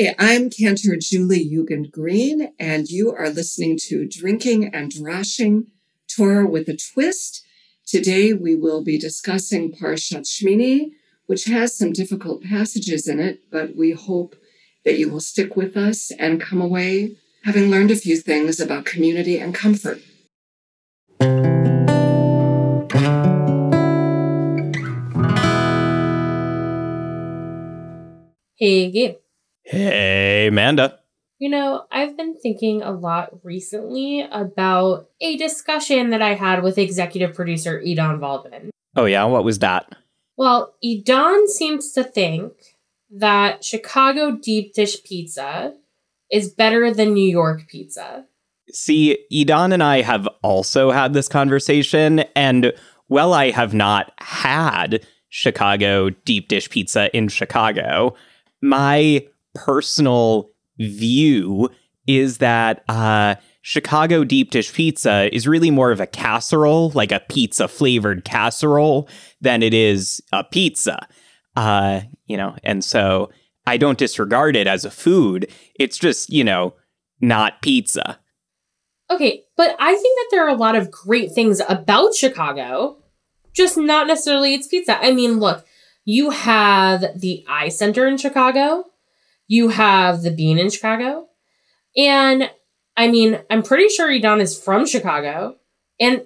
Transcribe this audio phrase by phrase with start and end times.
[0.00, 5.66] I'm Cantor Julie Yugend Green, and you are listening to Drinking and Drashing
[6.08, 7.44] Torah with a Twist.
[7.86, 10.92] Today we will be discussing Parshat Shmini,
[11.26, 14.36] which has some difficult passages in it, but we hope
[14.86, 18.86] that you will stick with us and come away having learned a few things about
[18.86, 20.00] community and comfort.
[28.56, 29.16] Hey, Gabe.
[29.70, 30.98] Hey, Amanda.
[31.38, 36.76] You know, I've been thinking a lot recently about a discussion that I had with
[36.76, 38.70] executive producer Edon Valdman.
[38.96, 39.22] Oh, yeah?
[39.26, 39.94] What was that?
[40.36, 42.52] Well, Edon seems to think
[43.12, 45.74] that Chicago deep dish pizza
[46.32, 48.26] is better than New York pizza.
[48.72, 52.72] See, Edon and I have also had this conversation, and
[53.08, 58.16] well, I have not had Chicago deep dish pizza in Chicago.
[58.60, 61.70] My personal view
[62.06, 67.20] is that uh, Chicago deep dish pizza is really more of a casserole, like a
[67.28, 69.08] pizza flavored casserole,
[69.40, 71.06] than it is a pizza.
[71.56, 73.30] Uh, you know, and so
[73.66, 75.50] I don't disregard it as a food.
[75.74, 76.74] It's just, you know,
[77.20, 78.18] not pizza.
[79.10, 82.96] Okay, but I think that there are a lot of great things about Chicago,
[83.52, 84.98] just not necessarily its pizza.
[85.04, 85.66] I mean, look,
[86.04, 88.84] you have the Eye Center in Chicago,
[89.50, 91.26] you have the Bean in Chicago.
[91.96, 92.48] And
[92.96, 95.56] I mean, I'm pretty sure Edon is from Chicago.
[95.98, 96.24] And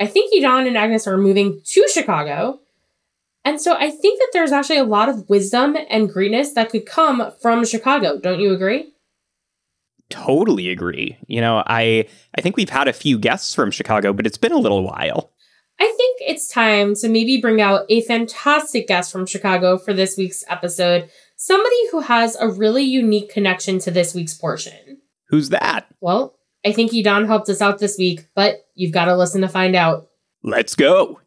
[0.00, 2.60] I think Edon and Agnes are moving to Chicago.
[3.44, 6.86] And so I think that there's actually a lot of wisdom and greatness that could
[6.86, 8.18] come from Chicago.
[8.18, 8.94] Don't you agree?
[10.08, 11.18] Totally agree.
[11.26, 14.52] You know, I I think we've had a few guests from Chicago, but it's been
[14.52, 15.32] a little while.
[15.78, 20.16] I think it's time to maybe bring out a fantastic guest from Chicago for this
[20.16, 24.98] week's episode somebody who has a really unique connection to this week's portion.
[25.28, 25.86] Who's that?
[26.00, 29.48] Well, I think Edon helped us out this week, but you've got to listen to
[29.48, 30.08] find out.
[30.42, 31.20] Let's go.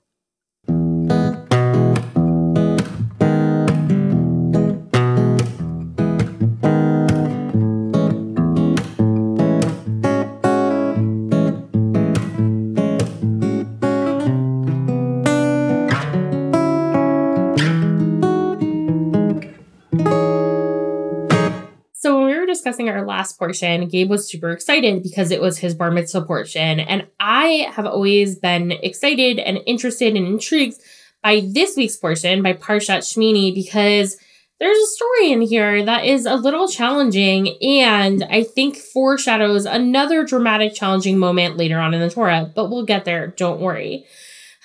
[22.87, 26.79] Our last portion, Gabe was super excited because it was his bar mitzvah portion.
[26.79, 30.77] And I have always been excited and interested and intrigued
[31.23, 34.17] by this week's portion, by Parshat Shmini, because
[34.59, 40.25] there's a story in here that is a little challenging and I think foreshadows another
[40.25, 44.05] dramatic, challenging moment later on in the Torah, but we'll get there, don't worry.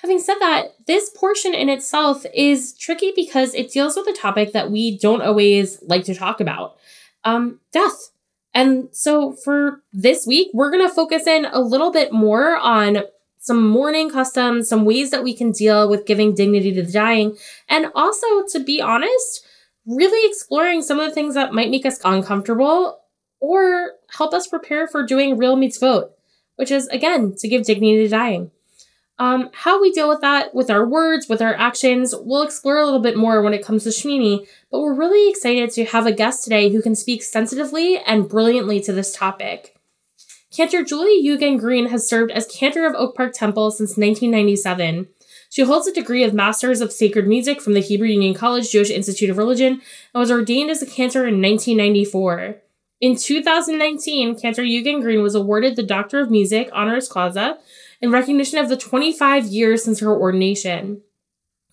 [0.01, 4.51] Having said that, this portion in itself is tricky because it deals with a topic
[4.51, 6.75] that we don't always like to talk about
[7.23, 8.09] um, death.
[8.53, 12.99] And so for this week, we're going to focus in a little bit more on
[13.39, 17.37] some mourning customs, some ways that we can deal with giving dignity to the dying,
[17.67, 19.45] and also, to be honest,
[19.85, 23.01] really exploring some of the things that might make us uncomfortable
[23.41, 26.09] or help us prepare for doing real mitzvot,
[26.55, 28.49] which is, again, to give dignity to dying.
[29.19, 32.85] Um, how we deal with that with our words, with our actions, we'll explore a
[32.85, 36.11] little bit more when it comes to Shmini, but we're really excited to have a
[36.11, 39.77] guest today who can speak sensitively and brilliantly to this topic.
[40.55, 45.07] Cantor Julie Yugend Green has served as cantor of Oak Park Temple since 1997.
[45.49, 48.89] She holds a degree of Masters of Sacred Music from the Hebrew Union College Jewish
[48.89, 52.57] Institute of Religion and was ordained as a cantor in 1994.
[53.01, 57.57] In 2019, Cantor Yugend Green was awarded the Doctor of Music honoris causa
[58.03, 61.01] in recognition of the 25 years since her ordination.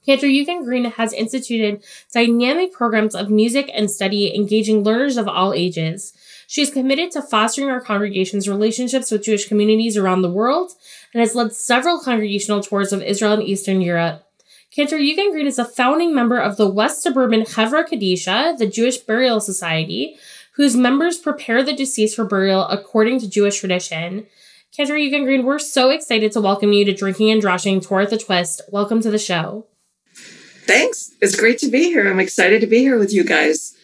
[0.07, 1.83] Cantor Yugend Green has instituted
[2.15, 6.13] dynamic programs of music and study engaging learners of all ages.
[6.47, 10.71] She is committed to fostering our congregation's relationships with Jewish communities around the world
[11.13, 14.25] and has led several congregational tours of Israel and Eastern Europe.
[14.71, 18.99] Cantor Yugend Green is a founding member of the West Suburban Chevra Kadisha, the Jewish
[18.99, 20.17] Burial Society,
[20.53, 24.29] whose members prepare the deceased for burial according to Jewish tradition.
[24.77, 28.11] Cantor Yugend Green, we're so excited to welcome you to Drinking and Droshing Tour at
[28.11, 28.63] the Twist.
[28.71, 29.67] Welcome to the show.
[30.15, 31.11] Thanks.
[31.21, 32.09] It's great to be here.
[32.09, 33.77] I'm excited to be here with you guys,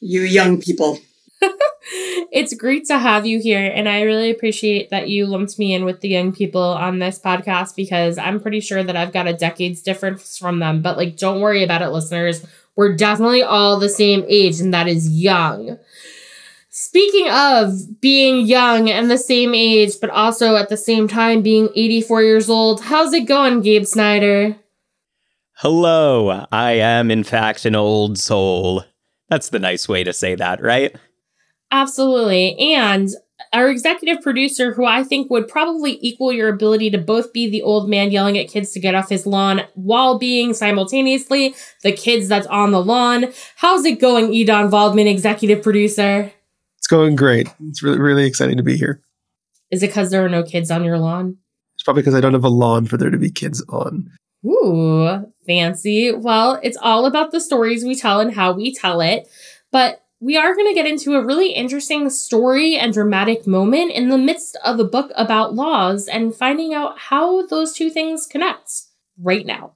[0.00, 0.98] you young people.
[2.32, 3.70] it's great to have you here.
[3.72, 7.20] And I really appreciate that you lumped me in with the young people on this
[7.20, 10.82] podcast because I'm pretty sure that I've got a decade's difference from them.
[10.82, 12.44] But, like, don't worry about it, listeners.
[12.74, 15.78] We're definitely all the same age, and that is young.
[16.94, 21.70] Speaking of being young and the same age, but also at the same time being
[21.74, 24.56] 84 years old, how's it going, Gabe Snyder?
[25.54, 28.84] Hello, I am in fact an old soul.
[29.30, 30.94] That's the nice way to say that, right?
[31.70, 32.58] Absolutely.
[32.58, 33.08] And
[33.54, 37.62] our executive producer, who I think would probably equal your ability to both be the
[37.62, 42.28] old man yelling at kids to get off his lawn while being simultaneously the kids
[42.28, 43.32] that's on the lawn.
[43.56, 46.30] How's it going, Edon Valdman, executive producer?
[46.92, 47.48] Going great.
[47.70, 49.00] It's really, really exciting to be here.
[49.70, 51.38] Is it because there are no kids on your lawn?
[51.72, 54.10] It's probably because I don't have a lawn for there to be kids on.
[54.44, 56.12] Ooh, fancy.
[56.12, 59.26] Well, it's all about the stories we tell and how we tell it.
[59.70, 64.10] But we are going to get into a really interesting story and dramatic moment in
[64.10, 68.82] the midst of a book about laws and finding out how those two things connect
[69.16, 69.72] right now.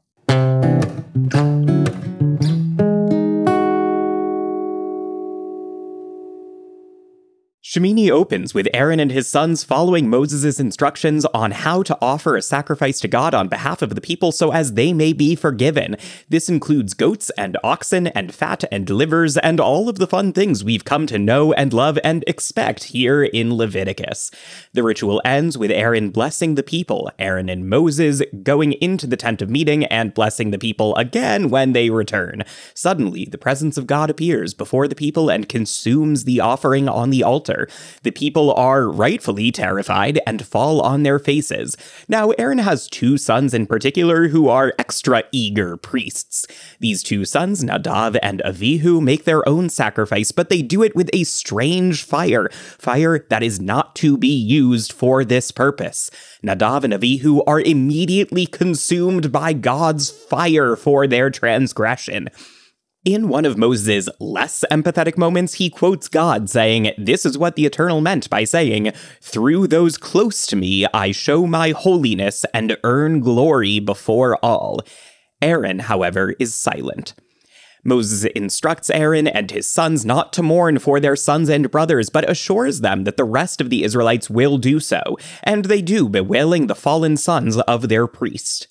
[7.76, 12.40] Shemini opens with Aaron and his sons following Moses' instructions on how to offer a
[12.40, 15.98] sacrifice to God on behalf of the people so as they may be forgiven.
[16.26, 20.64] This includes goats and oxen and fat and livers and all of the fun things
[20.64, 24.30] we've come to know and love and expect here in Leviticus.
[24.72, 29.42] The ritual ends with Aaron blessing the people, Aaron and Moses going into the tent
[29.42, 32.42] of meeting and blessing the people again when they return.
[32.72, 37.22] Suddenly, the presence of God appears before the people and consumes the offering on the
[37.22, 37.65] altar.
[38.02, 41.76] The people are rightfully terrified and fall on their faces.
[42.08, 46.46] Now, Aaron has two sons in particular who are extra eager priests.
[46.80, 51.10] These two sons, Nadav and Avihu, make their own sacrifice, but they do it with
[51.12, 52.48] a strange fire,
[52.78, 56.10] fire that is not to be used for this purpose.
[56.44, 62.28] Nadav and Avihu are immediately consumed by God's fire for their transgression.
[63.06, 67.64] In one of Moses' less empathetic moments, he quotes God saying, This is what the
[67.64, 73.20] Eternal meant by saying, Through those close to me, I show my holiness and earn
[73.20, 74.80] glory before all.
[75.40, 77.14] Aaron, however, is silent.
[77.84, 82.28] Moses instructs Aaron and his sons not to mourn for their sons and brothers, but
[82.28, 86.66] assures them that the rest of the Israelites will do so, and they do, bewailing
[86.66, 88.66] the fallen sons of their priest.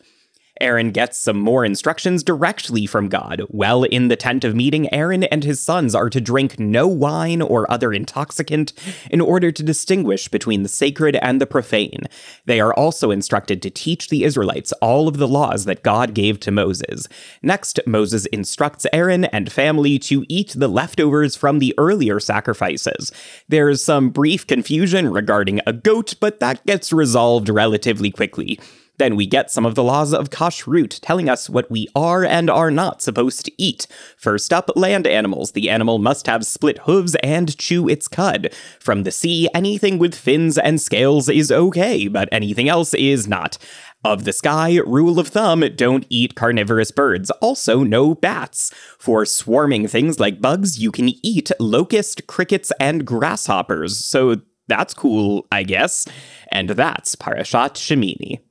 [0.61, 3.41] Aaron gets some more instructions directly from God.
[3.49, 7.41] Well, in the tent of meeting, Aaron and his sons are to drink no wine
[7.41, 8.71] or other intoxicant
[9.11, 12.03] in order to distinguish between the sacred and the profane.
[12.45, 16.39] They are also instructed to teach the Israelites all of the laws that God gave
[16.41, 17.07] to Moses.
[17.41, 23.11] Next, Moses instructs Aaron and family to eat the leftovers from the earlier sacrifices.
[23.49, 28.59] There's some brief confusion regarding a goat, but that gets resolved relatively quickly.
[28.97, 32.49] Then we get some of the laws of kashrut telling us what we are and
[32.49, 33.87] are not supposed to eat.
[34.17, 35.51] First up, land animals.
[35.51, 38.53] The animal must have split hooves and chew its cud.
[38.79, 43.57] From the sea, anything with fins and scales is okay, but anything else is not.
[44.05, 47.31] Of the sky, rule of thumb, don't eat carnivorous birds.
[47.41, 48.71] Also, no bats.
[48.99, 53.97] For swarming things like bugs, you can eat locust, crickets, and grasshoppers.
[53.97, 56.07] So that's cool, I guess.
[56.51, 58.44] And that's Parashat Shemini.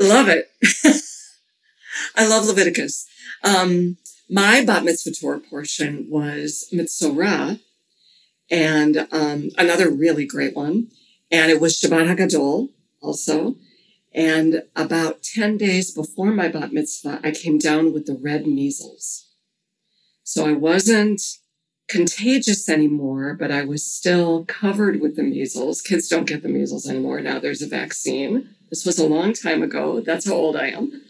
[0.00, 0.50] Love it.
[2.16, 3.06] I love Leviticus.
[3.42, 3.96] Um,
[4.30, 7.60] my bat mitzvah Torah portion was Metzora,
[8.50, 10.88] and um, another really great one.
[11.30, 12.70] And it was Shabbat Hagadol
[13.02, 13.56] also.
[14.14, 19.26] And about 10 days before my bat mitzvah, I came down with the red measles.
[20.22, 21.20] So I wasn't
[21.88, 25.80] contagious anymore, but I was still covered with the measles.
[25.80, 27.20] Kids don't get the measles anymore.
[27.20, 28.50] Now there's a vaccine.
[28.70, 30.00] This was a long time ago.
[30.00, 31.02] That's how old I am.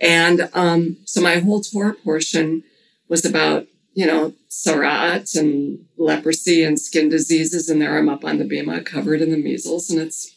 [0.00, 2.64] And um, so my whole Torah portion
[3.08, 7.68] was about, you know, tzara'at and leprosy and skin diseases.
[7.68, 9.90] And there I'm up on the bima covered in the measles.
[9.90, 10.34] And it's,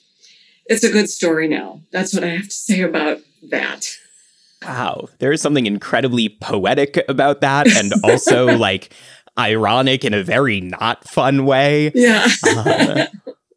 [0.65, 1.81] it's a good story now.
[1.91, 3.19] That's what I have to say about
[3.49, 3.85] that.
[4.63, 5.07] Wow.
[5.19, 7.67] There is something incredibly poetic about that.
[7.67, 8.93] And also like
[9.37, 11.91] ironic in a very not fun way.
[11.93, 12.27] Yeah.
[12.47, 13.05] uh,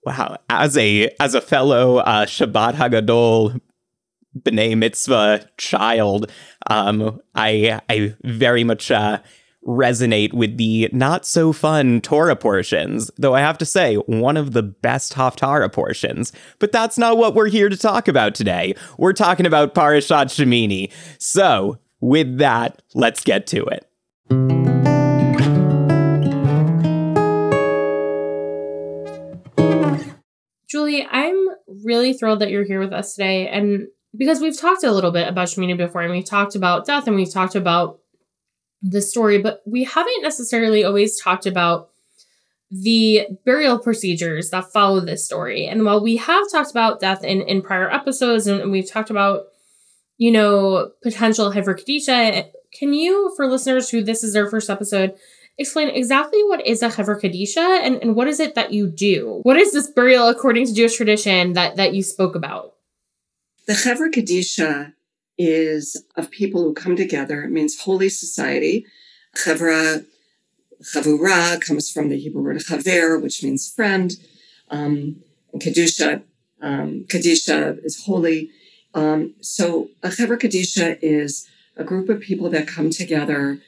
[0.05, 3.61] Wow, as a as a fellow uh, Shabbat Hagadol
[4.39, 6.31] B'nai Mitzvah child,
[6.69, 9.19] um, I I very much uh,
[9.67, 13.11] resonate with the not so fun Torah portions.
[13.19, 16.33] Though I have to say, one of the best Haftarah portions.
[16.59, 18.75] But that's not what we're here to talk about today.
[18.97, 20.91] We're talking about Parashat Shemini.
[21.19, 24.60] So, with that, let's get to it.
[31.11, 31.49] I'm
[31.85, 33.49] really thrilled that you're here with us today.
[33.49, 37.06] And because we've talked a little bit about Shemini before, and we've talked about death
[37.06, 38.00] and we've talked about
[38.82, 41.90] the story, but we haven't necessarily always talked about
[42.70, 45.66] the burial procedures that follow this story.
[45.66, 49.44] And while we have talked about death in, in prior episodes and we've talked about,
[50.18, 55.14] you know, potential Chevra Kadisha, can you, for listeners who this is their first episode,
[55.61, 59.40] explain exactly what is a Chevra Kadisha and, and what is it that you do?
[59.43, 62.75] What is this burial according to Jewish tradition that, that you spoke about?
[63.67, 64.95] The Chevra Kadisha
[65.38, 67.43] is of people who come together.
[67.43, 68.87] It means holy society.
[69.37, 70.05] Chevra,
[70.83, 74.12] chavura comes from the Hebrew word chaver, which means friend.
[74.71, 75.23] Um,
[75.57, 76.23] Kedusha,
[76.62, 78.50] um, Kadisha is holy.
[78.95, 83.61] Um, so a Chevra Kadisha is a group of people that come together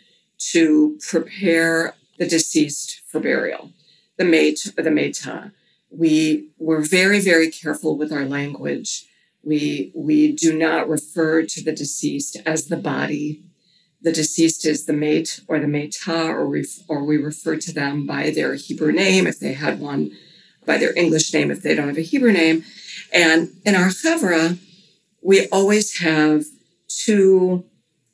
[0.51, 3.71] to prepare the deceased for burial,
[4.17, 5.53] the mate or the meta.
[5.91, 9.07] We were very, very careful with our language.
[9.43, 13.43] We, we do not refer to the deceased as the body.
[14.01, 18.07] The deceased is the mate or the meta, or we, or we refer to them
[18.07, 20.13] by their Hebrew name if they had one,
[20.67, 22.65] by their English name if they don't have a Hebrew name.
[23.13, 24.59] And in our Chevra,
[25.23, 26.45] we always have
[26.89, 27.65] two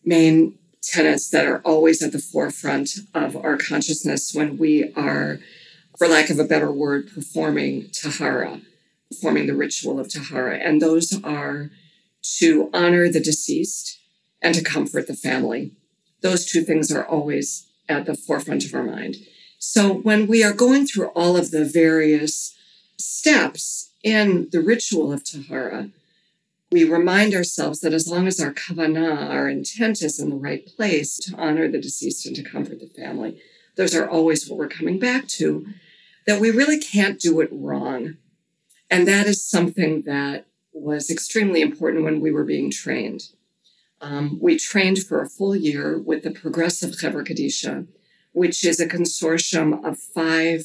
[0.05, 0.58] main
[0.89, 5.39] tenets that are always at the forefront of our consciousness when we are,
[5.97, 8.61] for lack of a better word, performing Tahara,
[9.11, 10.57] performing the ritual of Tahara.
[10.59, 11.71] And those are
[12.39, 13.99] to honor the deceased
[14.43, 15.73] and to comfort the family.
[16.21, 19.17] Those two things are always at the forefront of our mind.
[19.59, 22.57] So when we are going through all of the various
[22.99, 25.91] steps in the ritual of Tahara,
[26.71, 30.67] we remind ourselves that as long as our kavanah, our intent is in the right
[30.67, 33.41] place to honor the deceased and to comfort the family,
[33.77, 35.67] those are always what we're coming back to,
[36.27, 38.17] that we really can't do it wrong.
[38.91, 43.23] And that is something that was extremely important when we were being trained.
[44.01, 47.87] Um, we trained for a full year with the Progressive Chevra Kadisha,
[48.33, 50.65] which is a consortium of five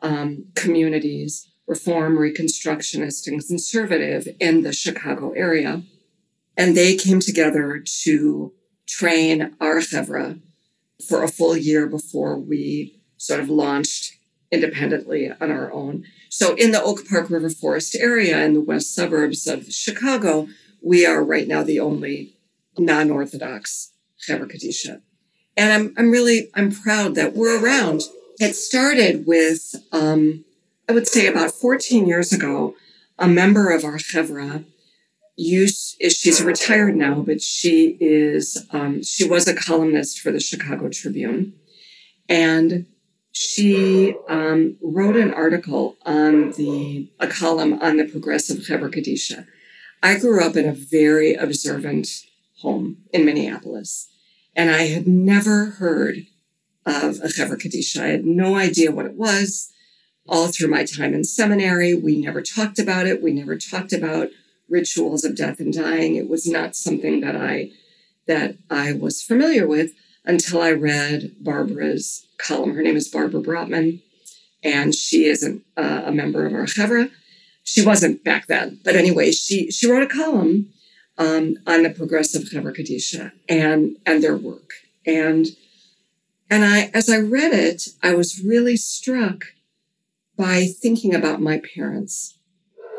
[0.00, 5.82] um, communities reform, reconstructionist, and conservative in the Chicago area.
[6.56, 8.52] And they came together to
[8.86, 10.40] train our chevra
[11.06, 14.14] for a full year before we sort of launched
[14.50, 16.04] independently on our own.
[16.30, 20.48] So in the Oak Park River Forest area in the west suburbs of Chicago,
[20.82, 22.36] we are right now the only
[22.78, 23.92] non-Orthodox
[24.26, 25.02] Chevra Kadisha.
[25.56, 28.02] And I'm, I'm really, I'm proud that we're around.
[28.38, 30.44] It started with, um,
[30.88, 32.74] I would say about 14 years ago,
[33.18, 34.64] a member of our chevra
[35.36, 40.88] used, she's retired now, but she is, um, she was a columnist for the Chicago
[40.88, 41.52] Tribune.
[42.26, 42.86] And
[43.32, 49.46] she um, wrote an article on the, a column on the progressive Chevra Kadisha.
[50.02, 52.08] I grew up in a very observant
[52.60, 54.08] home in Minneapolis,
[54.56, 56.26] and I had never heard
[56.86, 58.02] of a Chevra Kadisha.
[58.02, 59.70] I had no idea what it was
[60.28, 61.94] all through my time in seminary.
[61.94, 63.22] We never talked about it.
[63.22, 64.28] We never talked about
[64.68, 66.16] rituals of death and dying.
[66.16, 67.70] It was not something that I
[68.26, 69.92] that I was familiar with
[70.24, 72.74] until I read Barbara's column.
[72.74, 74.02] Her name is Barbara Brotman,
[74.62, 77.10] and she is an, uh, a member of our chevra.
[77.64, 80.70] She wasn't back then, but anyway, she she wrote a column
[81.16, 84.70] um, on the progressive chevra kadisha and and their work.
[85.06, 85.46] And
[86.50, 89.44] and I, as I read it, I was really struck
[90.38, 92.38] by thinking about my parents,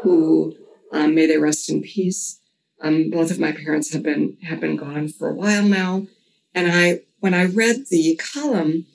[0.03, 0.53] who
[0.91, 2.41] um, may they rest in peace.
[2.81, 6.07] Um, both of my parents have been have been gone for a while now,
[6.53, 8.85] and I when I read the column,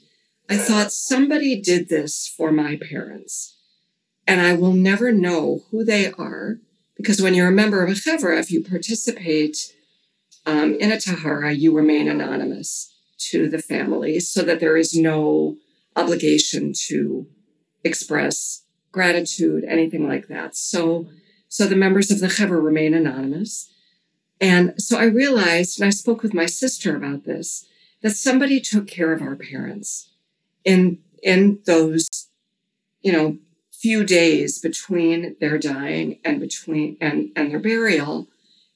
[0.48, 3.56] I thought somebody did this for my parents,
[4.26, 6.58] and I will never know who they are
[6.96, 9.56] because when you're a member of a chevra, if you participate
[10.46, 12.94] um, in a tahara, you remain anonymous
[13.30, 15.56] to the family, so that there is no
[15.96, 17.26] obligation to
[17.84, 20.56] express gratitude, anything like that.
[20.56, 21.08] So,
[21.48, 23.70] so the members of the Chevra remain anonymous.
[24.40, 27.66] And so I realized, and I spoke with my sister about this,
[28.02, 30.10] that somebody took care of our parents
[30.64, 32.28] in, in those,
[33.02, 33.38] you know,
[33.70, 38.28] few days between their dying and between, and, and their burial.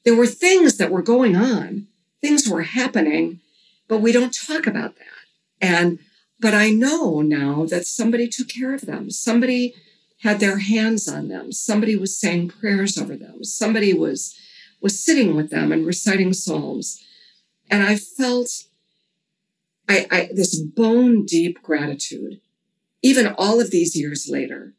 [0.04, 1.86] There were things that were going on.
[2.20, 3.40] Things were happening,
[3.88, 5.04] but we don't talk about that.
[5.60, 5.98] And
[6.40, 9.10] but I know now that somebody took care of them.
[9.10, 9.74] Somebody
[10.22, 11.52] had their hands on them.
[11.52, 13.44] Somebody was saying prayers over them.
[13.44, 14.36] Somebody was
[14.80, 17.02] was sitting with them and reciting psalms.
[17.70, 18.48] And I felt
[19.88, 22.40] I, I this bone deep gratitude,
[23.02, 24.74] even all of these years later,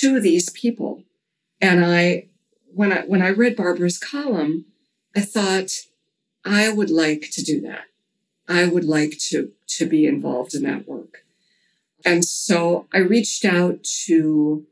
[0.00, 1.04] to these people.
[1.60, 2.28] And I
[2.72, 4.66] when I when I read Barbara's column,
[5.14, 5.70] I thought
[6.44, 7.87] I would like to do that.
[8.48, 11.24] I would like to, to be involved in that work.
[12.04, 14.64] And so I reached out to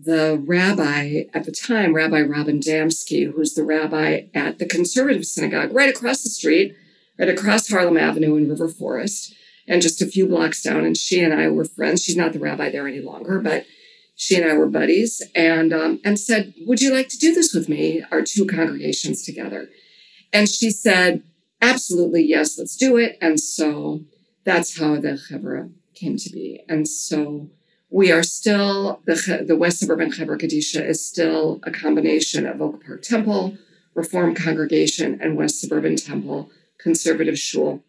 [0.00, 5.72] the rabbi at the time, Rabbi Robin Damsky, who's the rabbi at the conservative synagogue
[5.72, 6.76] right across the street,
[7.18, 9.34] right across Harlem Avenue in River Forest.
[9.68, 10.84] and just a few blocks down.
[10.84, 12.02] And she and I were friends.
[12.02, 13.66] She's not the rabbi there any longer, but
[14.16, 17.52] she and I were buddies and, um, and said, would you like to do this
[17.52, 18.02] with me?
[18.10, 19.68] Our two congregations together.
[20.32, 21.22] And she said,
[21.60, 22.24] absolutely.
[22.24, 23.18] Yes, let's do it.
[23.20, 24.02] And so
[24.44, 26.62] that's how the Chevra came to be.
[26.68, 27.50] And so
[27.90, 32.84] we are still, the, the West Suburban Chevra Kadisha is still a combination of Oak
[32.84, 33.56] Park Temple,
[33.94, 37.82] Reform Congregation, and West Suburban Temple, Conservative Shul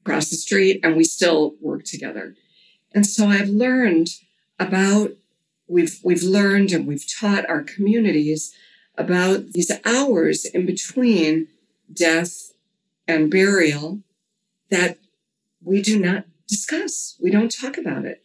[0.00, 2.34] across the street, and we still work together.
[2.94, 4.08] And so I've learned
[4.58, 5.12] about,
[5.68, 8.54] we've, we've learned and we've taught our communities
[8.96, 11.48] about these hours in between
[11.92, 12.53] death
[13.06, 14.00] and burial
[14.70, 14.98] that
[15.62, 17.16] we do not discuss.
[17.20, 18.24] We don't talk about it.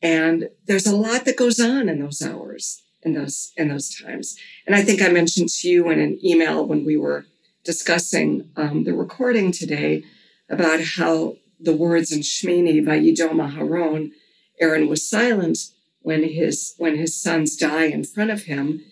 [0.00, 4.36] And there's a lot that goes on in those hours, in those, in those times.
[4.66, 7.26] And I think I mentioned to you in an email when we were
[7.64, 10.04] discussing um, the recording today
[10.48, 14.12] about how the words in Shmini, by Vayidom Aharon,
[14.60, 15.58] Aaron was silent
[16.00, 18.84] when his, when his sons die in front of him.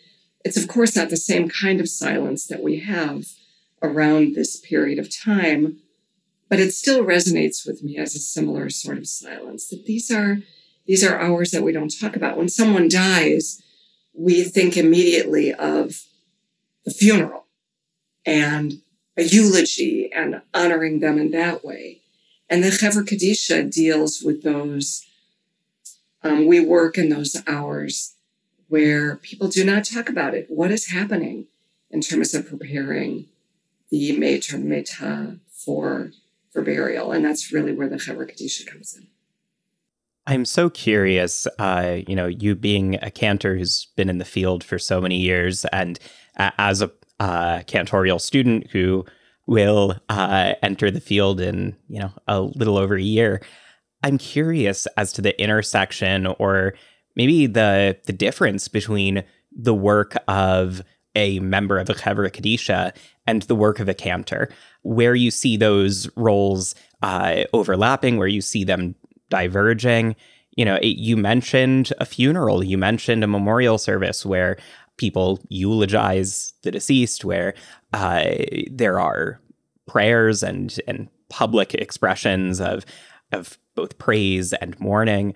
[0.44, 3.26] It's of course not the same kind of silence that we have
[3.82, 5.78] around this period of time,
[6.48, 10.38] but it still resonates with me as a similar sort of silence that these are
[10.86, 12.36] these are hours that we don't talk about.
[12.36, 13.60] When someone dies,
[14.14, 16.04] we think immediately of
[16.84, 17.46] the funeral
[18.24, 18.74] and
[19.16, 22.02] a eulogy and honoring them in that way.
[22.48, 25.04] And the Chevra Kadisha deals with those.
[26.22, 28.14] Um, we work in those hours
[28.68, 30.46] where people do not talk about it.
[30.48, 31.46] What is happening
[31.90, 33.26] in terms of preparing
[33.90, 36.10] the major Meta for
[36.52, 39.08] for burial, and that's really where the Chevra Kadisha comes in.
[40.26, 44.64] I'm so curious, uh, you know, you being a cantor who's been in the field
[44.64, 45.98] for so many years, and
[46.38, 46.90] uh, as a
[47.20, 49.04] uh, cantorial student who
[49.46, 53.40] will uh, enter the field in, you know, a little over a year,
[54.02, 56.74] I'm curious as to the intersection or
[57.14, 60.82] maybe the the difference between the work of
[61.14, 62.94] a member of a Chevra Kadisha
[63.26, 64.48] and the work of a cantor,
[64.82, 68.94] where you see those roles uh, overlapping, where you see them
[69.30, 70.16] diverging.
[70.56, 74.56] You know, it, you mentioned a funeral, you mentioned a memorial service where
[74.96, 77.54] people eulogize the deceased, where
[77.92, 78.24] uh,
[78.70, 79.40] there are
[79.86, 82.84] prayers and and public expressions of
[83.32, 85.34] of both praise and mourning.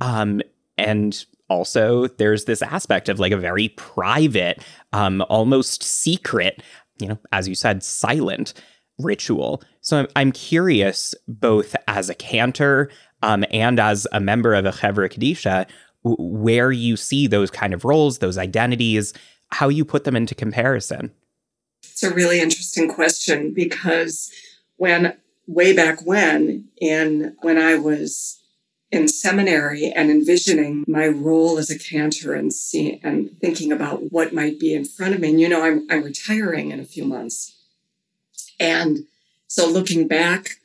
[0.00, 0.40] Um,
[0.78, 6.62] and also there's this aspect of like a very private, um, almost secret,
[7.00, 8.54] you know, as you said, silent
[8.98, 9.62] ritual.
[9.80, 12.90] So I'm, I'm curious, both as a cantor
[13.22, 15.66] um, and as a member of a Chevra Kadisha,
[16.02, 19.12] where you see those kind of roles, those identities,
[19.48, 21.12] how you put them into comparison.
[21.82, 24.30] It's a really interesting question because
[24.76, 28.39] when way back when, in when I was
[28.92, 34.34] in seminary and envisioning my role as a cantor and see and thinking about what
[34.34, 35.30] might be in front of me.
[35.30, 37.56] And you know, I'm I'm retiring in a few months.
[38.58, 39.06] And
[39.46, 40.56] so looking back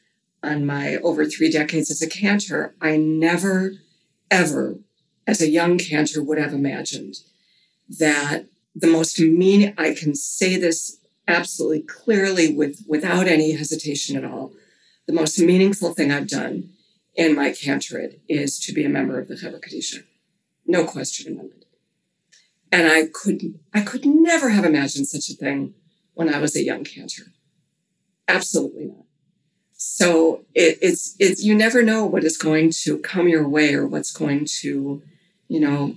[0.44, 3.74] on my over three decades as a cantor, I never,
[4.30, 4.78] ever,
[5.26, 7.20] as a young cantor, would have imagined
[8.00, 14.26] that the most mean I can say this absolutely clearly with without any hesitation at
[14.26, 14.52] all.
[15.06, 16.72] The most meaningful thing I've done
[17.16, 20.04] in my cantorate is to be a member of the Chevra Kadisha.
[20.66, 21.66] No question about it.
[22.72, 25.76] And I could, I could never have imagined such a thing
[26.14, 27.24] when I was a young cantor.
[28.28, 29.06] Absolutely not.
[29.74, 33.86] So it, it's, it's, you never know what is going to come your way or
[33.86, 35.02] what's going to,
[35.48, 35.96] you know,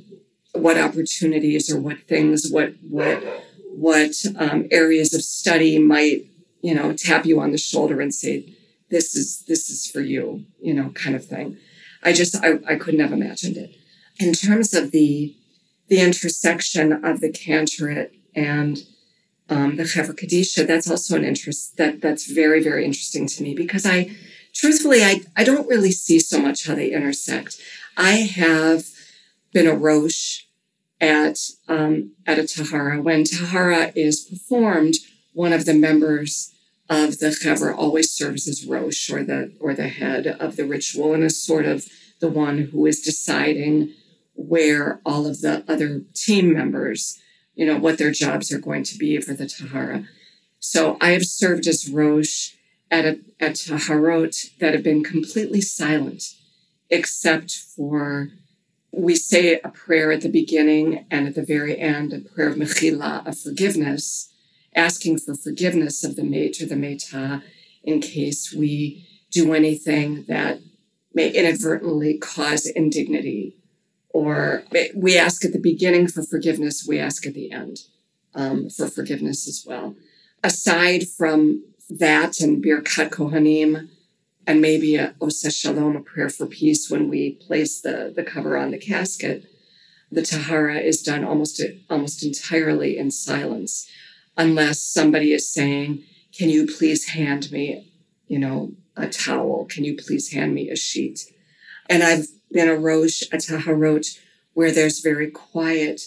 [0.52, 3.22] what opportunities or what things, what, what,
[3.70, 6.26] what um, areas of study might,
[6.60, 8.54] you know, tap you on the shoulder and say,
[8.90, 11.56] this is this is for you you know kind of thing
[12.02, 13.76] i just i, I couldn't have imagined it
[14.18, 15.34] in terms of the
[15.88, 18.82] the intersection of the cantorate and
[19.50, 23.54] um, the Chevra Kadisha, that's also an interest that that's very, very interesting to me
[23.54, 24.14] because I,
[24.54, 27.60] truthfully, I, I don't really see so much how they intersect.
[27.96, 28.84] I have
[29.52, 30.42] been a Rosh
[31.00, 33.00] at, um, at a Tahara.
[33.00, 34.94] When Tahara is performed,
[35.32, 36.52] one of the members
[36.88, 41.12] of the Chevra always serves as Rosh or the or the head of the ritual
[41.14, 41.86] and is sort of
[42.20, 43.92] the one who is deciding
[44.34, 47.18] where all of the other team members,
[47.54, 50.04] you know, what their jobs are going to be for the Tahara.
[50.60, 52.52] So I have served as Rosh
[52.90, 56.22] at a, at Taharot that have been completely silent,
[56.88, 58.30] except for
[58.90, 62.56] we say a prayer at the beginning and at the very end, a prayer of
[62.56, 64.27] mechila, of forgiveness
[64.78, 67.42] asking for forgiveness of the mate or the meta
[67.82, 70.60] in case we do anything that
[71.12, 73.56] may inadvertently cause indignity.
[74.10, 74.62] Or
[74.94, 77.78] we ask at the beginning for forgiveness, we ask at the end
[78.34, 79.96] um, for forgiveness as well.
[80.42, 83.88] Aside from that and Birkat Kohanim,
[84.46, 88.56] and maybe a Oseh Shalom, a prayer for peace when we place the, the cover
[88.56, 89.44] on the casket,
[90.10, 91.60] the Tahara is done almost,
[91.90, 93.86] almost entirely in silence,
[94.38, 97.92] unless somebody is saying, Can you please hand me,
[98.28, 99.66] you know, a towel?
[99.66, 101.20] Can you please hand me a sheet?
[101.90, 104.18] And I've been a Rosh, a Taharot,
[104.54, 106.02] where there's very quiet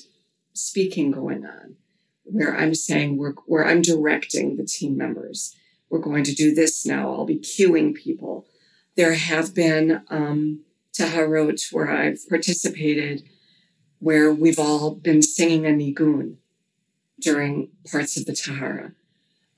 [0.54, 1.76] speaking going on,
[2.24, 5.56] where I'm saying, we're, where I'm directing the team members.
[5.89, 7.13] We're going to do this now.
[7.13, 8.48] I'll be cueing people.
[8.96, 10.63] There have been um,
[10.98, 13.24] Taharot where I've participated
[14.00, 16.38] where we've all been singing a nigun
[17.22, 18.94] during parts of the Tahara.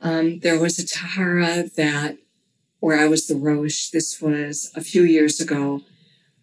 [0.01, 2.17] Um, there was a Tahara that,
[2.79, 5.81] where I was the Rosh, this was a few years ago,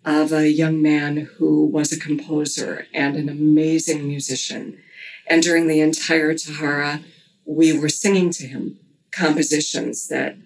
[0.05, 4.79] of a young man who was a composer and an amazing musician.
[5.27, 7.01] And during the entire Tahara,
[7.45, 8.79] we were singing to him
[9.11, 10.37] compositions that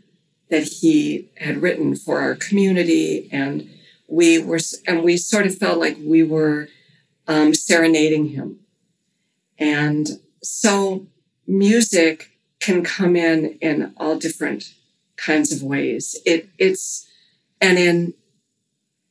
[0.50, 3.68] that he had written for our community and
[4.06, 6.68] we were and we sort of felt like we were
[7.26, 8.60] um, serenading him.
[9.58, 11.06] And so
[11.46, 12.30] music
[12.60, 14.74] can come in in all different
[15.16, 16.20] kinds of ways.
[16.24, 17.08] It, it's,
[17.60, 18.14] and in,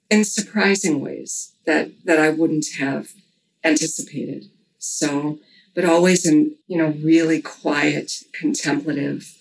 [0.10, 3.14] in surprising ways that, that I wouldn't have
[3.64, 4.50] anticipated.
[4.78, 5.40] So,
[5.76, 9.36] but always in, you know, really quiet, contemplative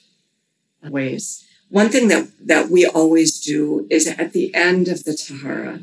[0.83, 1.44] ways.
[1.68, 5.81] One thing that, that we always do is at the end of the Tahara,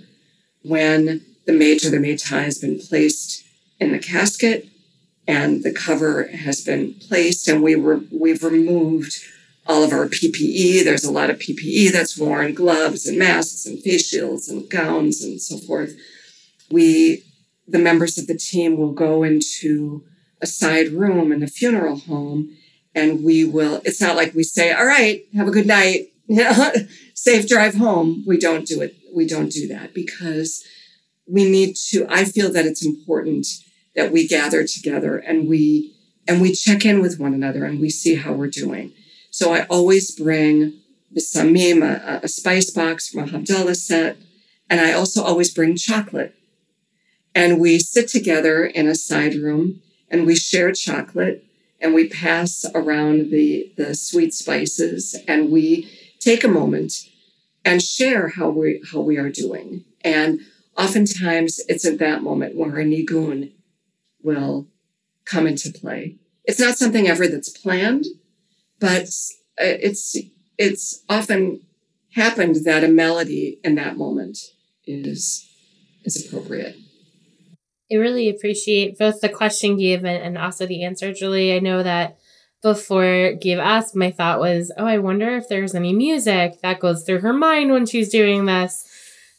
[0.63, 3.43] when the Major, the Meitai has been placed
[3.79, 4.67] in the casket
[5.29, 9.15] and the cover has been placed and we were, we've removed
[9.67, 10.83] all of our PPE.
[10.83, 15.23] There's a lot of PPE that's worn, gloves and masks and face shields and gowns
[15.23, 15.93] and so forth.
[16.71, 17.23] We,
[17.67, 20.03] the members of the team will go into
[20.41, 22.49] a side room in the funeral home
[22.95, 26.07] and we will, it's not like we say, all right, have a good night,
[27.13, 28.23] safe drive home.
[28.25, 28.95] We don't do it.
[29.13, 30.65] We don't do that because
[31.27, 33.45] we need to, I feel that it's important
[33.95, 35.95] that we gather together and we,
[36.27, 38.93] and we check in with one another and we see how we're doing.
[39.31, 40.79] So I always bring
[41.11, 44.17] the samim, a, a spice box from a Havdalah set,
[44.69, 46.35] and I also always bring chocolate.
[47.33, 51.45] And we sit together in a side room and we share chocolate
[51.81, 56.93] and we pass around the, the sweet spices and we take a moment
[57.63, 59.85] and share how we, how we are doing.
[60.03, 60.41] And
[60.77, 63.51] oftentimes it's at that moment where a nigun
[64.21, 64.67] will
[65.25, 66.17] come into play.
[66.45, 68.05] It's not something ever that's planned,
[68.79, 69.09] but
[69.57, 70.17] it's
[70.57, 71.61] it's often
[72.15, 74.37] happened that a melody in that moment
[74.85, 75.47] is
[76.03, 76.75] is appropriate.
[77.91, 81.55] I really appreciate both the question Gabe and, and also the answer, Julie.
[81.55, 82.17] I know that
[82.61, 87.03] before Gabe asked, my thought was, oh, I wonder if there's any music that goes
[87.03, 88.85] through her mind when she's doing this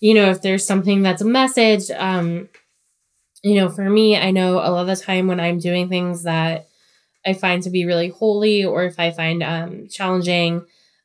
[0.00, 2.48] you know, if there's something that's a message, um,
[3.42, 6.24] you know, for me, I know a lot of the time when I'm doing things
[6.24, 6.68] that
[7.26, 10.64] I find to be really holy or if I find um, challenging,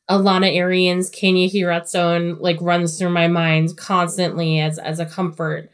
[0.10, 5.71] Elana Arian's Ken Yehi Ratzon like runs through my mind constantly as as a comfort.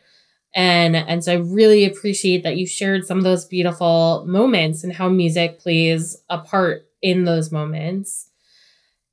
[0.54, 4.94] And and so I really appreciate that you shared some of those beautiful moments and
[4.94, 8.30] how music plays a part in those moments.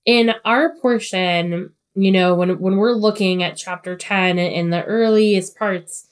[0.04, 5.56] In our portion, you know when when we're looking at chapter 10 in the earliest
[5.56, 6.07] parts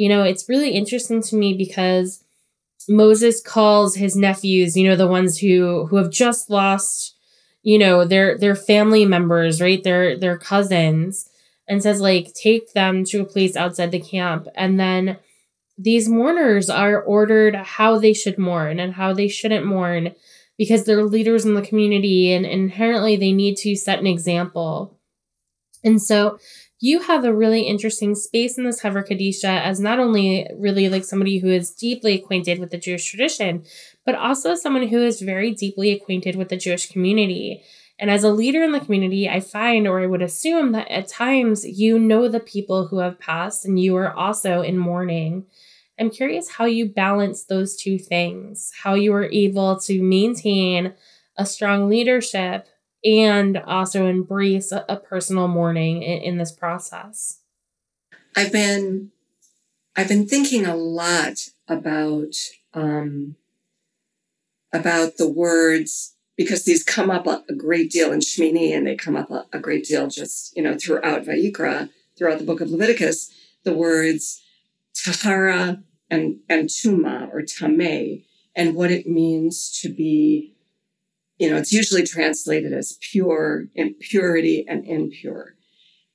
[0.00, 2.24] you know it's really interesting to me because
[2.88, 7.14] moses calls his nephews you know the ones who who have just lost
[7.62, 9.82] you know their their family members right?
[9.82, 11.28] Their their cousins
[11.68, 14.48] and says like take them to a place outside the camp.
[14.54, 15.18] And then
[15.78, 20.14] these mourners are ordered how they should mourn and how they shouldn't mourn
[20.58, 24.98] because they're leaders in the community and inherently they need to set an example.
[25.82, 26.38] And so
[26.82, 31.04] you have a really interesting space in this Chevra Kadisha as not only really like
[31.04, 33.64] somebody who is deeply acquainted with the Jewish tradition,
[34.06, 37.62] but also someone who is very deeply acquainted with the Jewish community.
[37.98, 41.06] And as a leader in the community, I find or I would assume that at
[41.06, 45.44] times you know the people who have passed and you are also in mourning.
[45.98, 50.94] I'm curious how you balance those two things, how you are able to maintain
[51.36, 52.68] a strong leadership
[53.04, 57.40] and also embrace a, a personal mourning in, in this process?
[58.36, 59.10] I've been
[59.96, 62.34] I've been thinking a lot about
[62.74, 63.36] um,
[64.72, 68.94] about the words because these come up a, a great deal in Shmini and they
[68.94, 72.70] come up a, a, great deal just you know throughout Vayikra throughout the book of
[72.70, 73.32] Leviticus
[73.64, 74.40] the words
[74.94, 78.22] tahara and, and tuma or tame
[78.54, 80.56] and what it means to be,
[81.40, 85.54] you know, it's usually translated as pure, impurity, and impure.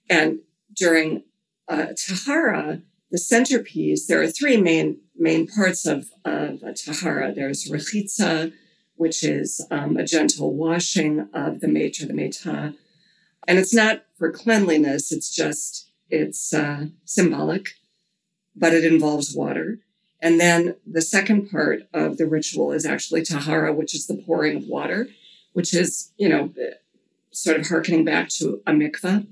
[0.07, 0.39] And
[0.75, 1.23] during
[1.67, 7.33] uh, tahara, the centerpiece, there are three main main parts of, of tahara.
[7.33, 8.53] There's rechitza,
[8.97, 12.75] which is um, a gentle washing of the or the meta.
[13.47, 17.69] And it's not for cleanliness, it's just, it's uh, symbolic,
[18.55, 19.79] but it involves water.
[20.21, 24.57] And then the second part of the ritual is actually tahara, which is the pouring
[24.57, 25.07] of water,
[25.53, 26.51] which is, you know,
[27.31, 29.27] sort of harkening back to a mikvah.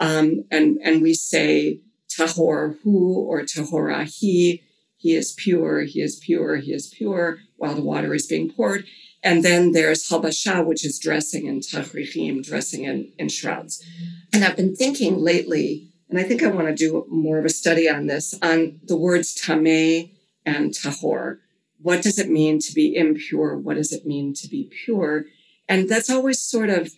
[0.00, 4.62] Um, and, and we say tahor hu or tahora he.
[4.96, 8.84] He is pure, he is pure, he is pure while the water is being poured.
[9.22, 13.84] And then there's halbasha, which is dressing in tachrichim, dressing in, in shrouds.
[14.32, 17.48] And I've been thinking lately and I think I want to do more of a
[17.48, 20.12] study on this, on the words tameh
[20.44, 21.38] and tahor.
[21.80, 23.56] What does it mean to be impure?
[23.56, 25.24] What does it mean to be pure?
[25.70, 26.92] And that's always sort of,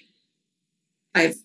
[1.15, 1.37] I've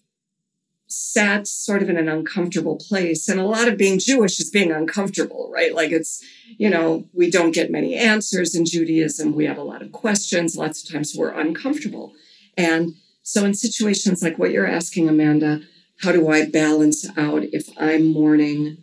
[0.88, 3.29] sat sort of in an uncomfortable place.
[3.29, 5.75] And a lot of being Jewish is being uncomfortable, right?
[5.75, 6.23] Like it's,
[6.58, 9.36] you know, we don't get many answers in Judaism.
[9.36, 10.58] We have a lot of questions.
[10.58, 12.13] Lots of times we're uncomfortable.
[12.58, 15.62] And so in situations like what you're asking, Amanda,
[16.01, 18.77] how do I balance out if I'm mourning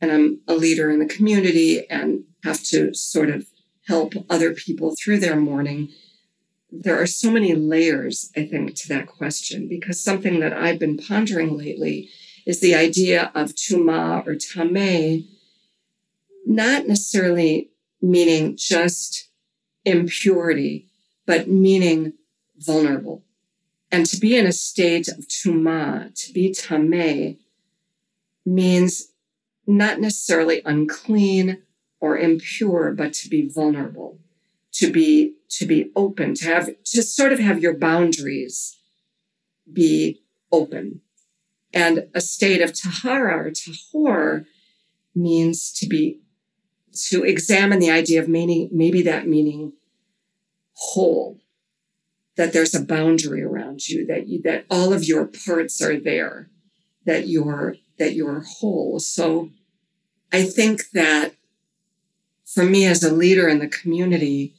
[0.00, 3.46] and I'm a leader in the community and have to sort of
[3.86, 5.88] help other people through their mourning?
[6.70, 10.98] There are so many layers, I think, to that question because something that I've been
[10.98, 12.10] pondering lately
[12.46, 15.24] is the idea of tuma or tame,
[16.46, 17.70] not necessarily
[18.02, 19.30] meaning just
[19.84, 20.88] impurity,
[21.26, 22.12] but meaning
[22.58, 23.24] vulnerable.
[23.90, 27.38] And to be in a state of tuma, to be tame,
[28.44, 29.12] means
[29.66, 31.62] not necessarily unclean
[32.00, 34.18] or impure, but to be vulnerable,
[34.72, 38.78] to be to be open, to have to sort of have your boundaries
[39.72, 40.22] be
[40.52, 41.00] open.
[41.72, 44.44] And a state of tahara or tahor
[45.14, 46.20] means to be
[47.10, 49.72] to examine the idea of meaning, maybe that meaning
[50.74, 51.38] whole,
[52.38, 56.48] that there's a boundary around you, that you, that all of your parts are there,
[57.04, 59.00] that you're, that you're whole.
[59.00, 59.50] So
[60.32, 61.34] I think that
[62.46, 64.54] for me as a leader in the community,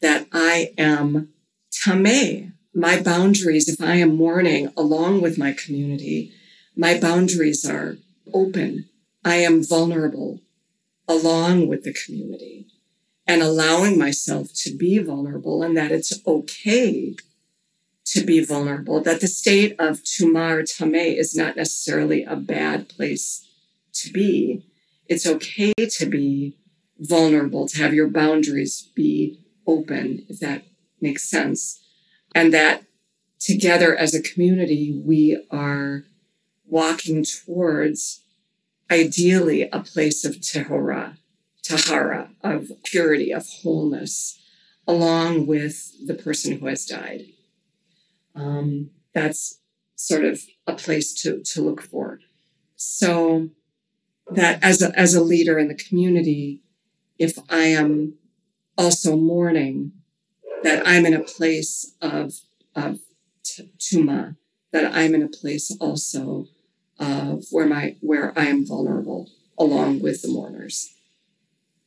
[0.00, 1.30] that I am
[1.72, 2.54] tame.
[2.72, 6.32] My boundaries, if I am mourning along with my community,
[6.76, 7.96] my boundaries are
[8.32, 8.88] open.
[9.24, 10.40] I am vulnerable
[11.08, 12.68] along with the community
[13.26, 17.16] and allowing myself to be vulnerable and that it's okay
[18.04, 23.48] to be vulnerable, that the state of tumar tame is not necessarily a bad place
[23.94, 24.62] to be.
[25.08, 26.56] It's okay to be
[26.98, 30.64] vulnerable, to have your boundaries be open, if that
[31.00, 31.82] makes sense.
[32.34, 32.84] And that
[33.38, 36.04] together as a community, we are
[36.66, 38.22] walking towards
[38.90, 41.16] ideally a place of tahora,
[41.64, 44.38] tahara, of purity, of wholeness,
[44.86, 47.22] along with the person who has died.
[48.34, 49.60] Um, that's
[49.96, 52.20] sort of a place to, to look for.
[52.76, 53.48] So
[54.30, 56.62] that as a, as a leader in the community,
[57.18, 58.14] if I am
[58.76, 59.92] also mourning,
[60.62, 62.34] that I'm in a place of,
[62.74, 63.00] of
[63.42, 64.36] t- tuma,
[64.72, 66.48] that I'm in a place also
[66.98, 70.93] of where my, where I am vulnerable along with the mourners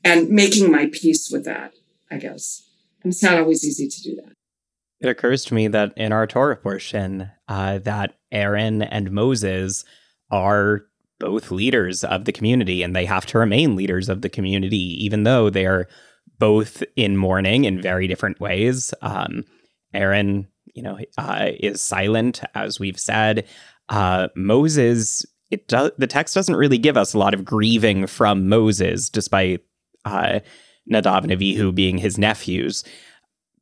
[0.07, 1.73] and making my peace with that,
[2.09, 2.63] I guess.
[3.03, 4.33] And it's not always easy to do that.
[4.99, 9.83] It occurs to me that in our Torah portion, uh, that Aaron and Moses
[10.31, 10.85] are
[11.19, 15.23] both leaders of the community, and they have to remain leaders of the community, even
[15.23, 15.87] though they are
[16.39, 18.93] both in mourning in very different ways.
[19.01, 19.43] Um,
[19.93, 23.47] Aaron, you know, uh, is silent, as we've said.
[23.89, 25.91] Uh, Moses, it does.
[25.97, 29.61] The text doesn't really give us a lot of grieving from Moses, despite
[30.07, 30.39] uh,
[30.91, 32.83] Nadav and Avihu being his nephews.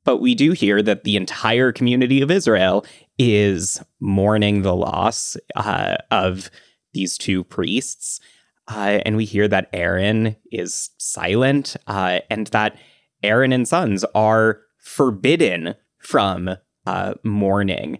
[0.03, 2.85] But we do hear that the entire community of Israel
[3.17, 6.51] is mourning the loss uh, of
[6.93, 8.19] these two priests.
[8.67, 12.77] Uh, and we hear that Aaron is silent uh, and that
[13.23, 16.55] Aaron and sons are forbidden from
[16.85, 17.99] uh, mourning.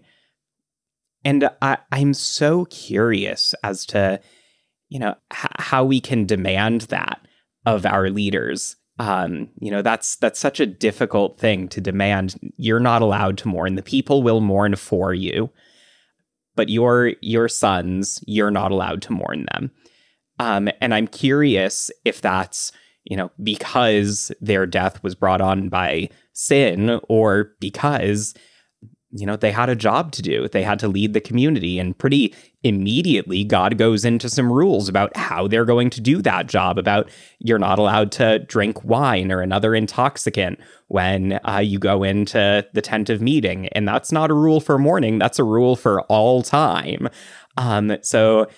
[1.24, 4.20] And I, I'm so curious as to,
[4.88, 7.25] you know, h- how we can demand that
[7.66, 8.76] of our leaders.
[8.98, 12.36] Um, you know that's that's such a difficult thing to demand.
[12.56, 13.74] You're not allowed to mourn.
[13.74, 15.50] The people will mourn for you
[16.56, 19.70] but your your sons, you're not allowed to mourn them.
[20.40, 22.72] Um, and I'm curious if that's
[23.04, 28.34] you know because their death was brought on by sin, or because
[29.10, 30.48] you know, they had a job to do.
[30.48, 31.78] They had to lead the community.
[31.78, 36.48] And pretty immediately, God goes into some rules about how they're going to do that
[36.48, 42.02] job, about you're not allowed to drink wine or another intoxicant when uh, you go
[42.02, 43.68] into the tent of meeting.
[43.68, 47.08] And that's not a rule for mourning, that's a rule for all time.
[47.56, 48.48] Um, so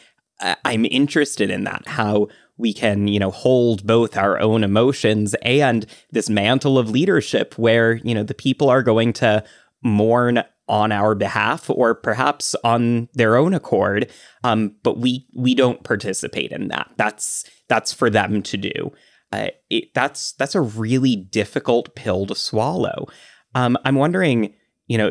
[0.64, 5.86] I'm interested in that, how we can, you know, hold both our own emotions and
[6.10, 9.44] this mantle of leadership where, you know, the people are going to
[9.82, 14.10] mourn on our behalf or perhaps on their own accord
[14.44, 16.90] um, but we we don't participate in that.
[16.96, 18.92] That's that's for them to do.
[19.32, 23.06] Uh, it, that's that's a really difficult pill to swallow.
[23.54, 24.54] Um, i'm wondering
[24.86, 25.08] you know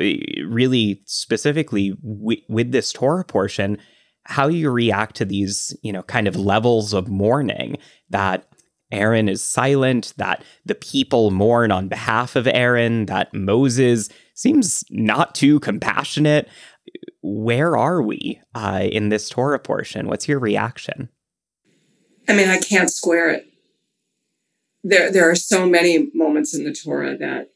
[0.48, 3.80] really specifically with this torah portion
[4.26, 7.78] how you react to these you know kind of levels of mourning
[8.10, 8.48] that
[8.90, 15.34] Aaron is silent, that the people mourn on behalf of Aaron, that Moses seems not
[15.34, 16.48] too compassionate.
[17.22, 20.08] Where are we uh, in this Torah portion?
[20.08, 21.10] What's your reaction?
[22.30, 23.48] I mean, I can't square it.
[24.84, 27.50] There, there are so many moments in the Torah that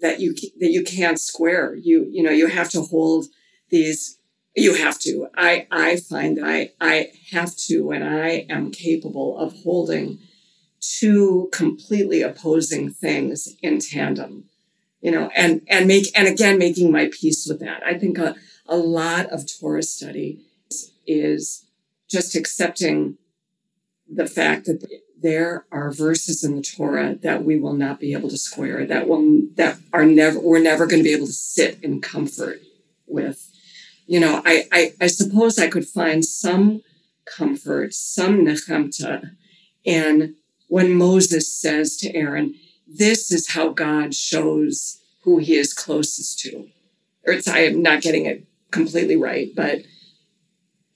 [0.00, 1.74] that you that you can't square.
[1.74, 3.26] You, you know, you have to hold
[3.70, 4.18] these.
[4.56, 5.28] You have to.
[5.36, 10.18] I, I find that I, I have to, and I am capable of holding
[10.80, 14.44] two completely opposing things in tandem
[15.04, 17.82] you know and and make and again making my peace with that.
[17.84, 18.34] I think a,
[18.66, 20.40] a lot of torah study
[21.06, 21.66] is,
[22.08, 23.16] just accepting
[24.08, 24.86] the fact that
[25.20, 29.08] there are verses in the torah that we will not be able to square that
[29.08, 32.60] will that are never we're never going to be able to sit in comfort
[33.06, 33.50] with.
[34.06, 36.82] You know i i, I suppose i could find some
[37.26, 39.32] comfort some nechemta
[39.84, 40.36] in
[40.68, 42.54] when Moses says to Aaron,
[42.86, 46.68] This is how God shows who he is closest to.
[47.26, 49.82] Or it's, I am not getting it completely right, but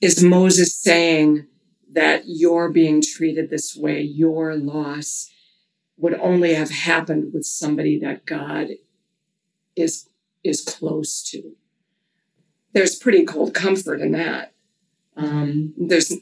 [0.00, 1.46] is Moses saying
[1.92, 5.30] that you're being treated this way, your loss
[5.96, 8.68] would only have happened with somebody that God
[9.74, 10.08] is
[10.44, 11.56] is close to.
[12.72, 14.52] There's pretty cold comfort in that.
[15.16, 16.14] Um, there's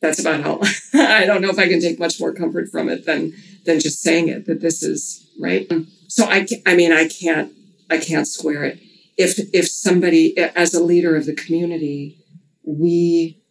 [0.00, 0.60] that's about how
[0.94, 3.34] I don't know if I can take much more comfort from it than
[3.68, 5.70] than just saying it that this is right.
[6.08, 7.52] So I I mean I can't
[7.90, 8.80] I can't square it.
[9.18, 12.24] If if somebody as a leader of the community,
[12.64, 13.42] we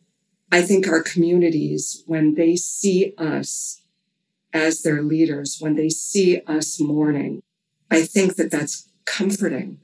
[0.52, 3.84] I think our communities when they see us
[4.54, 7.44] as their leaders, when they see us mourning,
[7.92, 9.80] I think that that's comforting.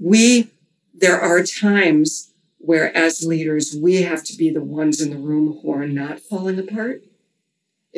[0.00, 0.50] We
[0.92, 5.60] there are times where as leaders, we have to be the ones in the room
[5.62, 7.02] who are not falling apart.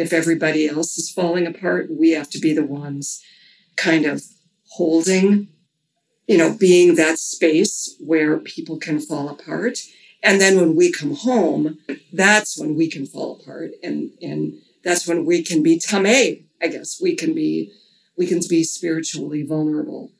[0.00, 3.22] If everybody else is falling apart, we have to be the ones
[3.76, 4.24] kind of
[4.70, 5.48] holding,
[6.26, 9.78] you know, being that space where people can fall apart.
[10.22, 11.80] And then when we come home,
[12.14, 13.72] that's when we can fall apart.
[13.82, 16.98] And, and that's when we can be tameh, I guess.
[16.98, 17.70] We can be,
[18.16, 20.12] we can be spiritually vulnerable.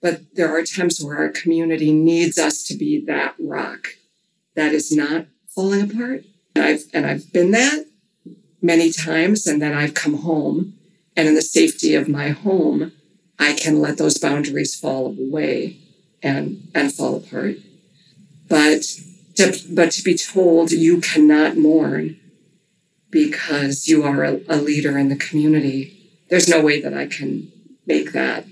[0.00, 3.88] But there are times where our community needs us to be that rock
[4.54, 6.22] that is not falling apart.
[6.54, 7.86] And I've, and I've been that
[8.64, 9.46] many times.
[9.46, 10.74] And then I've come home
[11.16, 12.92] and in the safety of my home,
[13.38, 15.76] I can let those boundaries fall away
[16.22, 17.56] and, and fall apart.
[18.48, 18.82] But
[19.36, 22.18] to, but to be told you cannot mourn
[23.10, 27.52] because you are a, a leader in the community, there's no way that I can
[27.86, 28.46] make that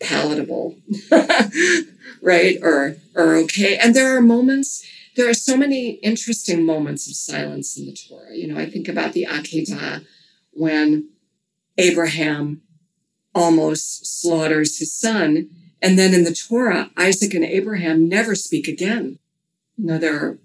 [0.00, 0.76] palatable,
[2.22, 2.58] right?
[2.62, 3.76] Or, or okay.
[3.76, 4.84] And there are moments,
[5.20, 8.34] there are so many interesting moments of silence in the Torah.
[8.34, 10.04] You know, I think about the Akedah
[10.52, 11.10] when
[11.76, 12.62] Abraham
[13.34, 15.50] almost slaughters his son.
[15.82, 19.18] And then in the Torah, Isaac and Abraham never speak again.
[19.76, 20.38] You know, they're,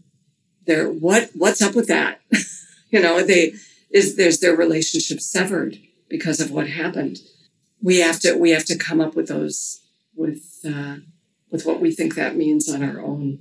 [0.66, 2.22] they're, what, what's up with that?
[2.90, 3.54] you know, they,
[3.92, 5.78] is, there's their relationship severed
[6.10, 7.20] because of what happened
[7.86, 9.82] we have to we have to come up with those
[10.16, 10.96] with uh,
[11.52, 13.40] with what we think that means on our own.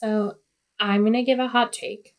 [0.00, 0.36] So
[0.80, 2.16] I'm gonna give a hot take,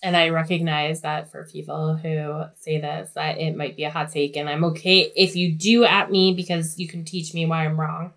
[0.00, 4.12] and I recognize that for people who say this, that it might be a hot
[4.12, 7.64] take, and I'm okay if you do at me because you can teach me why
[7.64, 8.12] I'm wrong.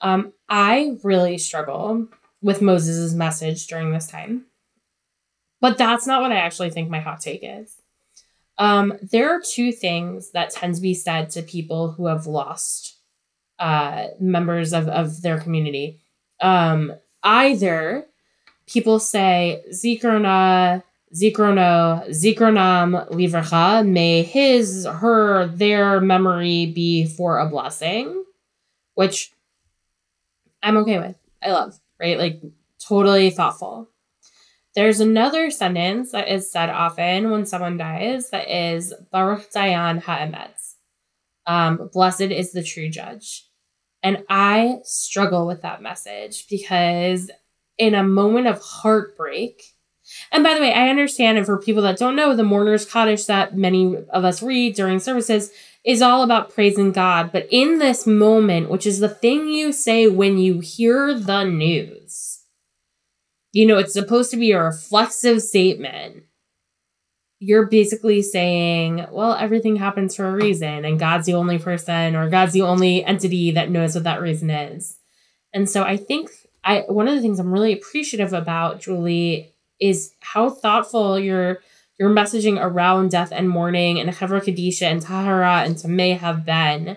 [0.00, 2.06] Um, I really struggle
[2.42, 4.46] with Moses' message during this time.
[5.60, 7.74] But that's not what I actually think my hot take is.
[8.56, 12.98] Um, there are two things that tend to be said to people who have lost
[13.58, 15.98] uh, members of, of their community.
[16.40, 16.92] Um,
[17.26, 18.06] either
[18.66, 20.82] people say Zikrona,
[21.14, 28.24] Zikrono, Zikronam Livracha, may his, her, their memory be for a blessing,
[28.94, 29.32] which
[30.62, 31.16] I'm okay with.
[31.42, 32.18] I love, right?
[32.18, 32.40] Like
[32.78, 33.88] totally thoughtful.
[34.74, 40.54] There's another sentence that is said often when someone dies that is Baruch Dayan Ha'emet.
[41.46, 43.46] Um, blessed is the true judge.
[44.06, 47.28] And I struggle with that message because
[47.76, 49.60] in a moment of heartbreak,
[50.30, 53.24] and by the way, I understand, and for people that don't know, the Mourner's Kaddish
[53.24, 55.50] that many of us read during services
[55.84, 57.32] is all about praising God.
[57.32, 62.44] But in this moment, which is the thing you say when you hear the news,
[63.50, 66.25] you know, it's supposed to be a reflexive statement.
[67.38, 72.30] You're basically saying, well, everything happens for a reason, and God's the only person or
[72.30, 74.98] God's the only entity that knows what that reason is.
[75.52, 76.30] And so I think
[76.64, 81.60] I one of the things I'm really appreciative about, Julie, is how thoughtful your
[81.98, 86.96] your messaging around death and mourning and Chevra Kadisha and Tahara and Tameh have been.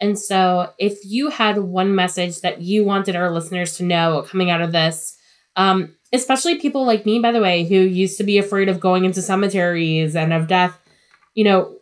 [0.00, 4.50] And so, if you had one message that you wanted our listeners to know coming
[4.50, 5.16] out of this,
[5.56, 9.04] um, especially people like me, by the way, who used to be afraid of going
[9.04, 10.78] into cemeteries and of death,
[11.34, 11.76] you know,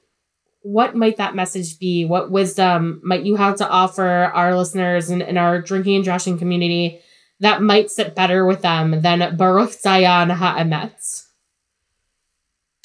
[0.63, 2.05] what might that message be?
[2.05, 6.39] What wisdom might you have to offer our listeners and, and our drinking and drashing
[6.39, 7.01] community
[7.39, 11.23] that might sit better with them than Baruch Dayan Ha'emet?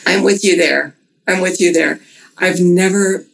[0.05, 0.95] I'm with you there.
[1.27, 1.99] I'm with you there.
[2.37, 3.25] I've never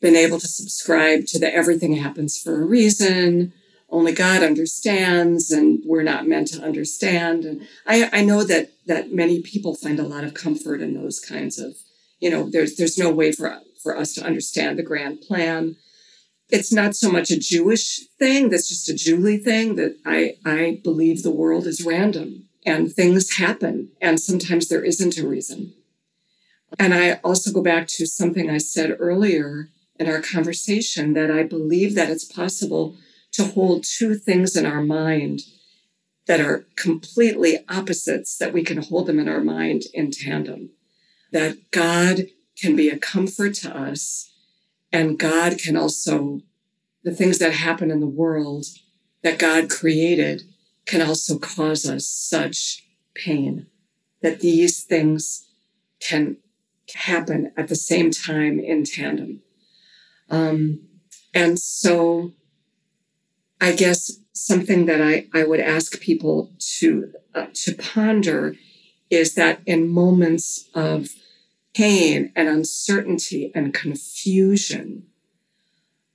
[0.00, 3.52] been able to subscribe to the everything happens for a reason.
[3.88, 7.44] Only God understands, and we're not meant to understand.
[7.44, 11.20] And I, I know that that many people find a lot of comfort in those
[11.20, 11.76] kinds of,
[12.18, 15.76] you know, there's there's no way for for us to understand the grand plan.
[16.48, 20.80] It's not so much a Jewish thing, that's just a Julie thing that I I
[20.82, 25.74] believe the world is random and things happen and sometimes there isn't a reason.
[26.78, 29.68] And I also go back to something I said earlier
[29.98, 32.96] in our conversation that I believe that it's possible
[33.36, 35.42] to hold two things in our mind
[36.26, 40.70] that are completely opposites, that we can hold them in our mind in tandem.
[41.32, 42.26] That God
[42.58, 44.32] can be a comfort to us,
[44.92, 46.40] and God can also,
[47.04, 48.66] the things that happen in the world
[49.22, 50.42] that God created
[50.86, 52.84] can also cause us such
[53.14, 53.66] pain.
[54.22, 55.46] That these things
[56.00, 56.38] can
[56.94, 59.42] happen at the same time in tandem.
[60.30, 60.88] Um,
[61.34, 62.32] and so
[63.60, 68.54] I guess something that I, I would ask people to, uh, to ponder
[69.08, 71.10] is that in moments of
[71.74, 75.04] pain and uncertainty and confusion,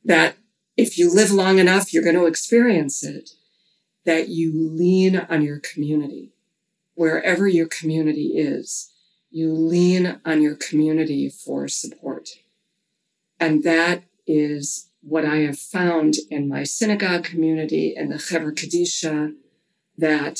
[0.04, 0.36] that
[0.78, 3.32] if you live long enough, you're going to experience it,
[4.06, 6.34] that you lean on your community,
[6.96, 8.92] wherever your community is
[9.32, 12.30] you lean on your community for support.
[13.40, 19.34] And that is what I have found in my synagogue community and the Chevra Kadisha,
[19.98, 20.40] that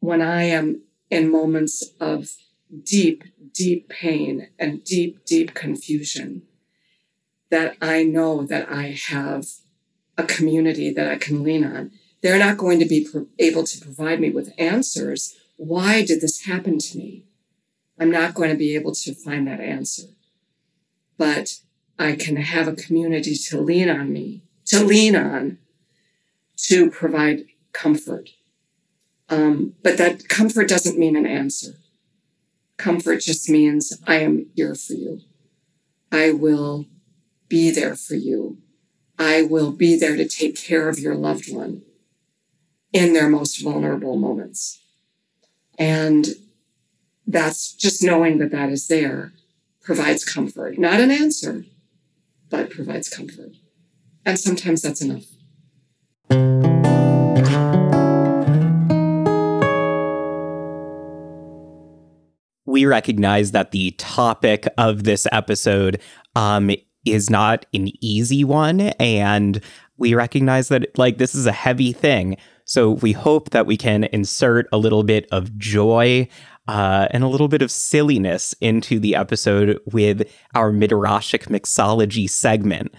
[0.00, 2.30] when I am in moments of
[2.82, 6.42] deep, deep pain and deep, deep confusion,
[7.50, 9.46] that I know that I have
[10.18, 11.92] a community that I can lean on.
[12.22, 15.36] They're not going to be pro- able to provide me with answers.
[15.56, 17.24] Why did this happen to me?
[17.98, 20.08] I'm not going to be able to find that answer.
[21.16, 21.60] But
[21.98, 25.58] I can have a community to lean on me, to lean on,
[26.56, 28.30] to provide comfort.
[29.28, 31.74] Um, but that comfort doesn't mean an answer.
[32.76, 35.20] Comfort just means I am here for you.
[36.12, 36.86] I will
[37.48, 38.58] be there for you.
[39.18, 41.82] I will be there to take care of your loved one
[42.92, 44.80] in their most vulnerable moments.
[45.78, 46.26] And
[47.26, 49.32] that's just knowing that that is there
[49.82, 51.64] provides comfort, not an answer,
[52.50, 53.50] but provides comfort.
[54.24, 55.24] And sometimes that's enough.
[62.66, 66.00] We recognize that the topic of this episode
[66.34, 66.70] um,
[67.06, 68.80] is not an easy one.
[68.80, 69.60] And
[69.96, 72.36] we recognize that, like, this is a heavy thing.
[72.64, 76.28] So we hope that we can insert a little bit of joy
[76.68, 82.94] uh, and a little bit of silliness into the episode with our Midrashic mixology segment.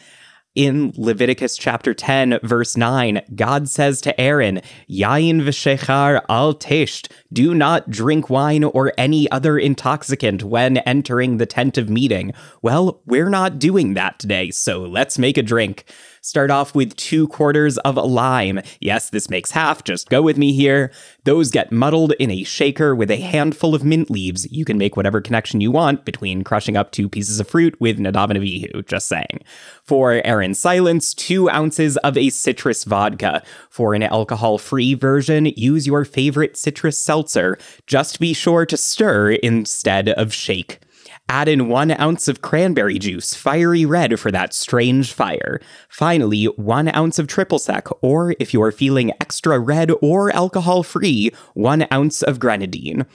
[0.57, 7.53] In Leviticus chapter 10, verse 9, God says to Aaron, Yain v'shechar al tesht, do
[7.53, 12.34] not drink wine or any other intoxicant when entering the tent of meeting.
[12.63, 15.86] Well, we're not doing that today, so let's make a drink.
[16.28, 18.59] Start off with two quarters of a lime.
[18.82, 20.91] Yes, this makes half, just go with me here.
[21.23, 24.45] Those get muddled in a shaker with a handful of mint leaves.
[24.51, 27.97] You can make whatever connection you want between crushing up two pieces of fruit with
[27.97, 29.39] Nadav and Avihu, just saying.
[29.84, 33.41] For Aaron's silence, two ounces of a citrus vodka.
[33.69, 37.57] For an alcohol free version, use your favorite citrus seltzer.
[37.86, 40.82] Just be sure to stir instead of shake.
[41.30, 45.59] Add in one ounce of cranberry juice, fiery red for that strange fire.
[45.89, 51.32] Finally, one ounce of triple sec, or if you're feeling extra red or alcohol free,
[51.53, 53.05] one ounce of grenadine.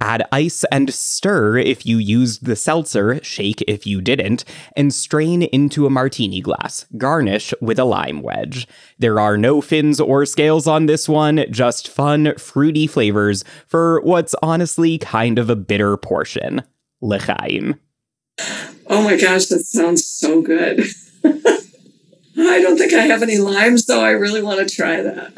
[0.00, 4.44] Add ice and stir if you used the seltzer, shake if you didn't,
[4.76, 6.86] and strain into a martini glass.
[6.96, 8.66] Garnish with a lime wedge.
[8.98, 14.36] There are no fins or scales on this one, just fun, fruity flavors for what's
[14.40, 16.62] honestly kind of a bitter portion.
[17.00, 17.78] L'chaim.
[18.86, 20.80] Oh my gosh, that sounds so good.
[21.24, 24.02] I don't think I have any limes, though.
[24.02, 25.34] I really want to try that.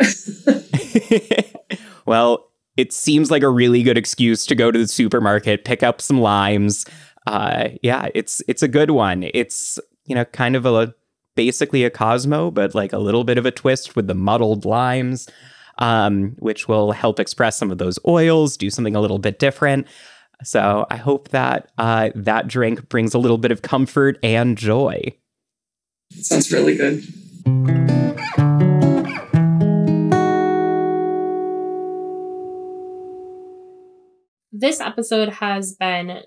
[2.06, 6.00] well, it seems like a really good excuse to go to the supermarket, pick up
[6.00, 6.84] some limes.
[7.26, 9.28] Uh, yeah, it's it's a good one.
[9.34, 10.94] It's you know kind of a
[11.36, 15.28] basically a Cosmo, but like a little bit of a twist with the muddled limes,
[15.78, 19.86] um, which will help express some of those oils, do something a little bit different.
[20.42, 25.14] So I hope that uh, that drink brings a little bit of comfort and joy.
[26.12, 27.04] Sounds really good.
[34.52, 36.22] This episode has been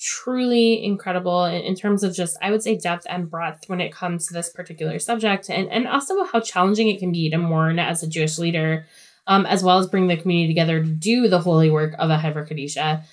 [0.00, 3.92] truly incredible in, in, terms of just i would say depth and breadth when it
[3.92, 7.80] comes to this particular subject and, and also how challenging it can be to mourn
[7.80, 8.86] as a jewish leader
[9.28, 12.16] um, as well as bring the community together to do the holy work of a
[12.16, 13.04] Chevra Kadisha.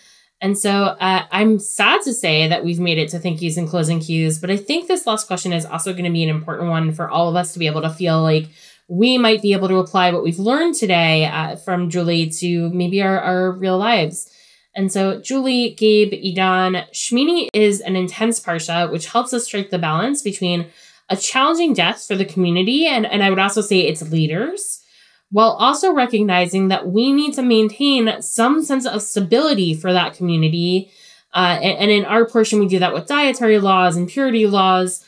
[0.42, 3.68] And so uh, I'm sad to say that we've made it to thank yous and
[3.68, 6.70] closing cues, but I think this last question is also going to be an important
[6.70, 8.48] one for all of us to be able to feel like
[8.88, 13.02] we might be able to apply what we've learned today uh, from Julie to maybe
[13.02, 14.30] our, our real lives.
[14.76, 19.80] And so, Julie, Gabe, Edon, Sh'mini is an intense parsha, which helps us strike the
[19.80, 20.68] balance between
[21.10, 24.84] a challenging death for the community and, and I would also say its leaders
[25.32, 30.92] while also recognizing that we need to maintain some sense of stability for that community.
[31.34, 35.04] Uh, and, and, in our portion, we do that with dietary laws and purity laws.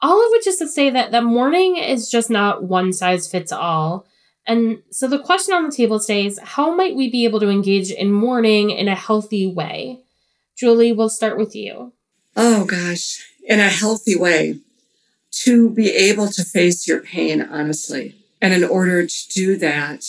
[0.00, 3.52] All of which is to say that, that mourning is just not one size fits
[3.52, 4.06] all.
[4.46, 7.50] And so the question on the table today is how might we be able to
[7.50, 10.00] engage in mourning in a healthy way?
[10.56, 11.92] Julie, we'll start with you.
[12.36, 14.58] Oh, gosh, in a healthy way.
[15.44, 20.04] To be able to face your pain honestly and in order to do that,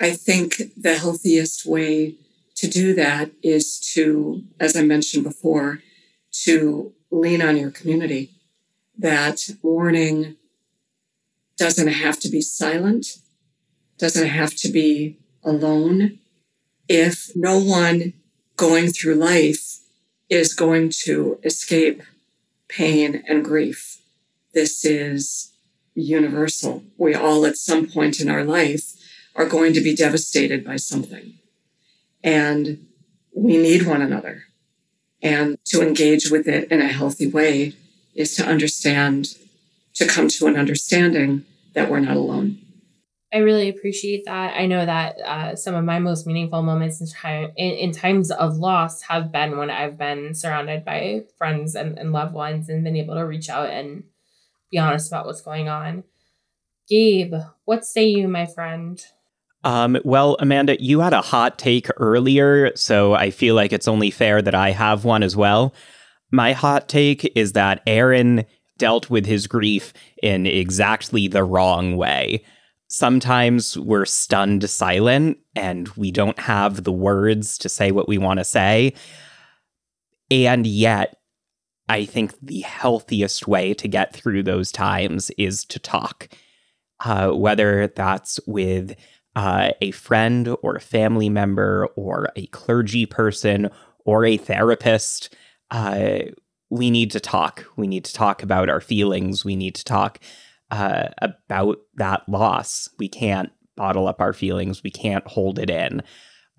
[0.00, 2.14] I think the healthiest way
[2.54, 5.82] to do that is to, as I mentioned before,
[6.44, 8.30] to lean on your community.
[8.96, 10.36] That mourning
[11.58, 13.18] doesn't have to be silent,
[13.98, 16.20] doesn't have to be alone.
[16.88, 18.12] If no one
[18.56, 19.78] going through life
[20.28, 22.02] is going to escape
[22.68, 24.00] pain and grief,
[24.54, 25.49] this is
[25.94, 26.84] universal.
[26.96, 28.92] We all, at some point in our life,
[29.34, 31.34] are going to be devastated by something.
[32.22, 32.86] And
[33.34, 34.44] we need one another.
[35.22, 37.74] And to engage with it in a healthy way
[38.14, 39.36] is to understand,
[39.94, 42.58] to come to an understanding that we're not alone.
[43.32, 44.56] I really appreciate that.
[44.56, 48.32] I know that uh, some of my most meaningful moments in, time, in, in, times
[48.32, 52.82] of loss have been when I've been surrounded by friends and, and loved ones and
[52.82, 54.02] been able to reach out and
[54.70, 56.04] be honest about what's going on.
[56.88, 59.04] Gabe, what say you, my friend?
[59.62, 64.10] Um, well, Amanda, you had a hot take earlier, so I feel like it's only
[64.10, 65.74] fair that I have one as well.
[66.32, 68.44] My hot take is that Aaron
[68.78, 69.92] dealt with his grief
[70.22, 72.42] in exactly the wrong way.
[72.88, 78.38] Sometimes we're stunned silent and we don't have the words to say what we want
[78.38, 78.94] to say.
[80.30, 81.19] And yet,
[81.90, 86.28] I think the healthiest way to get through those times is to talk,
[87.04, 88.94] uh, whether that's with
[89.34, 93.70] uh, a friend or a family member or a clergy person
[94.04, 95.34] or a therapist.
[95.72, 96.18] Uh,
[96.70, 97.66] we need to talk.
[97.76, 99.44] We need to talk about our feelings.
[99.44, 100.20] We need to talk
[100.70, 102.88] uh, about that loss.
[103.00, 104.84] We can't bottle up our feelings.
[104.84, 106.04] We can't hold it in.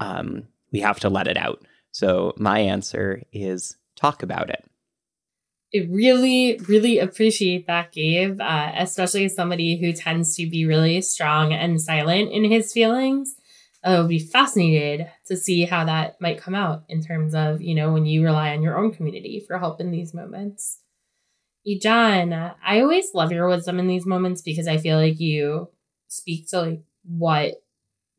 [0.02, 1.66] Um, we have to let it out.
[1.94, 4.66] So, my answer is talk about it.
[5.74, 11.01] I really, really appreciate that, Gabe, uh, especially as somebody who tends to be really
[11.01, 13.36] strong and silent in his feelings.
[13.84, 17.74] I would be fascinated to see how that might come out in terms of, you
[17.74, 20.80] know, when you rely on your own community for help in these moments.
[21.67, 25.69] Edon, I always love your wisdom in these moments because I feel like you
[26.07, 27.63] speak to like what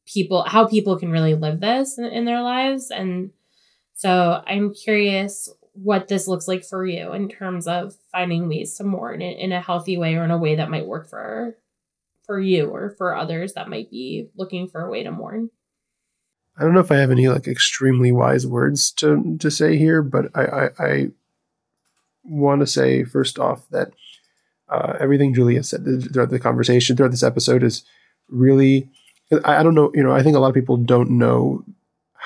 [0.07, 2.90] people, how people can really live this in, in their lives.
[2.90, 3.30] And
[3.94, 8.85] so I'm curious what this looks like for you in terms of finding ways to
[8.85, 11.57] mourn in, in a healthy way or in a way that might work for
[12.25, 15.51] for you or for others that might be looking for a way to mourn.
[16.57, 20.03] I don't know if I have any like extremely wise words to to say here,
[20.03, 21.07] but I I, I
[22.25, 23.93] want to say first off that
[24.68, 27.85] uh, everything Julia said throughout the conversation throughout this episode is
[28.29, 28.89] really
[29.45, 31.64] I, I don't know you know I think a lot of people don't know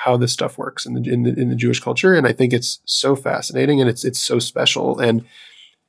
[0.03, 2.53] how this stuff works in the in the, in the Jewish culture, and I think
[2.53, 4.99] it's so fascinating and it's it's so special.
[4.99, 5.25] And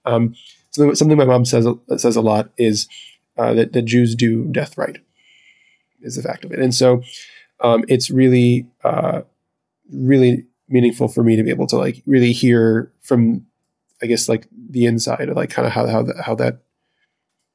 [0.06, 0.34] um,
[0.70, 2.88] something, something my mom says says a lot is
[3.36, 4.98] uh, that that Jews do death right
[6.00, 7.02] is the fact of it, and so
[7.60, 9.22] um, it's really uh,
[9.92, 13.44] really meaningful for me to be able to like really hear from
[14.02, 16.62] I guess like the inside of like kind of how how that, how that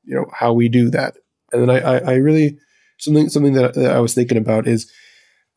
[0.04, 1.18] you know how we do that,
[1.52, 2.60] and then I I, I really
[3.00, 4.92] something something that, that I was thinking about is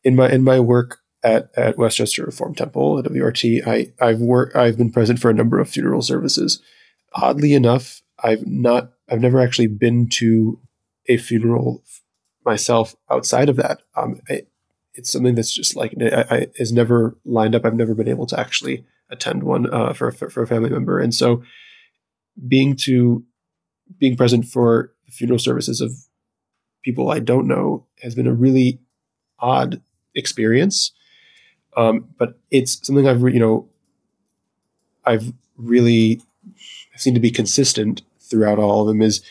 [0.07, 4.55] in my in my work at, at Westchester Reform Temple at WRT, I I've worked
[4.55, 6.61] I've been present for a number of funeral services.
[7.13, 10.61] Oddly enough, I've not I've never actually been to
[11.09, 11.83] a funeral
[12.45, 13.81] myself outside of that.
[13.97, 14.43] Um, I,
[14.93, 17.65] it's something that's just like I, I, is never lined up.
[17.65, 20.99] I've never been able to actually attend one uh, for, for for a family member,
[20.99, 21.43] and so
[22.47, 23.25] being to
[23.99, 25.91] being present for funeral services of
[26.81, 28.79] people I don't know has been a really
[29.39, 29.81] odd
[30.17, 30.91] experience.
[31.77, 33.69] Um, but it's something I've, re- you know,
[35.05, 36.21] I've really
[36.95, 39.21] seemed to be consistent throughout all of them is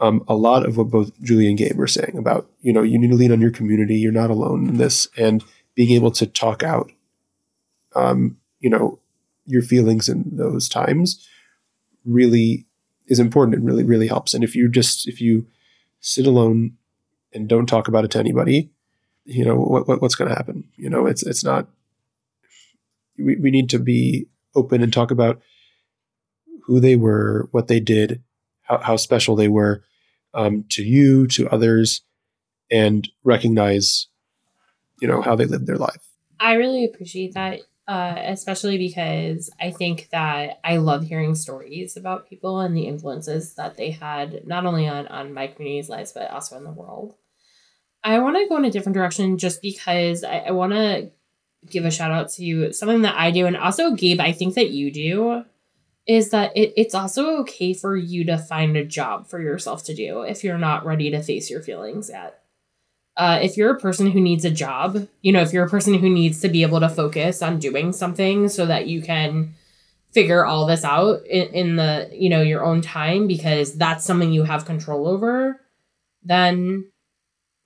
[0.00, 2.98] um, a lot of what both Julie and Gabe were saying about, you know, you
[2.98, 3.96] need to lean on your community.
[3.96, 5.42] You're not alone in this and
[5.74, 6.90] being able to talk out,
[7.94, 8.98] um, you know,
[9.46, 11.26] your feelings in those times
[12.04, 12.66] really
[13.06, 14.34] is important and really, really helps.
[14.34, 15.46] And if you just, if you
[16.00, 16.76] sit alone
[17.32, 18.70] and don't talk about it to anybody,
[19.24, 21.66] you know what, what what's going to happen you know it's it's not
[23.18, 25.40] we, we need to be open and talk about
[26.64, 28.22] who they were what they did
[28.62, 29.82] how, how special they were
[30.34, 32.02] um, to you to others
[32.70, 34.08] and recognize
[35.00, 36.02] you know how they lived their life
[36.40, 42.28] i really appreciate that uh, especially because I think that I love hearing stories about
[42.28, 46.30] people and the influences that they had, not only on, on my community's lives, but
[46.30, 47.14] also in the world.
[48.04, 51.10] I want to go in a different direction just because I, I want to
[51.68, 52.72] give a shout out to you.
[52.72, 55.44] something that I do, and also Gabe, I think that you do,
[56.06, 59.94] is that it, it's also okay for you to find a job for yourself to
[59.94, 62.42] do if you're not ready to face your feelings yet.
[63.16, 65.94] Uh, if you're a person who needs a job, you know, if you're a person
[65.94, 69.54] who needs to be able to focus on doing something so that you can
[70.12, 74.32] figure all this out in, in the, you know, your own time because that's something
[74.32, 75.60] you have control over,
[76.22, 76.90] then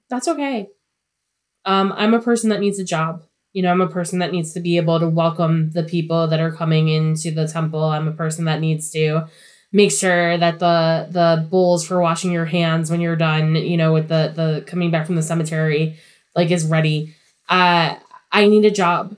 [0.08, 0.68] that's okay.
[1.64, 3.24] Um, I'm a person that needs a job.
[3.52, 6.40] You know, I'm a person that needs to be able to welcome the people that
[6.40, 7.82] are coming into the temple.
[7.84, 9.28] I'm a person that needs to
[9.72, 13.92] make sure that the the bowls for washing your hands when you're done, you know,
[13.92, 15.96] with the the coming back from the cemetery,
[16.34, 17.14] like is ready.
[17.48, 17.96] Uh,
[18.30, 19.16] I need a job,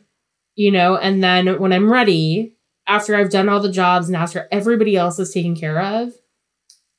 [0.54, 4.48] you know, and then when I'm ready, after I've done all the jobs and after
[4.50, 6.12] everybody else is taken care of,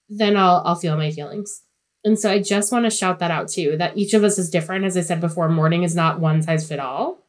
[0.10, 1.62] then I'll I'll feel my feelings.
[2.04, 4.50] And so I just want to shout that out too that each of us is
[4.50, 4.86] different.
[4.86, 7.26] As I said before, mourning is not one size fit all.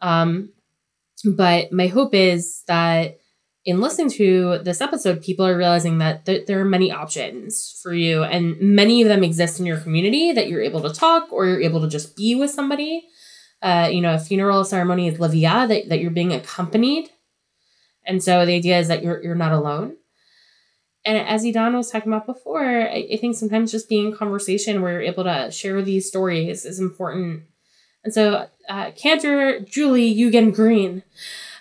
[0.00, 0.52] Um,
[1.24, 3.18] but my hope is that
[3.64, 7.94] in listening to this episode, people are realizing that th- there are many options for
[7.94, 11.46] you, and many of them exist in your community that you're able to talk or
[11.46, 13.06] you're able to just be with somebody.
[13.62, 17.08] Uh, you know, a funeral ceremony is levia, that, that you're being accompanied.
[18.04, 19.96] And so the idea is that you're, you're not alone
[21.04, 24.80] and as Edon was talking about before, I, I, think sometimes just being in conversation
[24.80, 27.42] where you're able to share these stories is important.
[28.02, 31.02] And so, uh, Cantor, Julie, Yugend Green,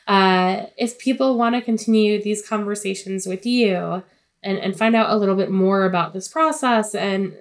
[0.07, 4.03] uh, if people want to continue these conversations with you
[4.41, 7.35] and, and find out a little bit more about this process and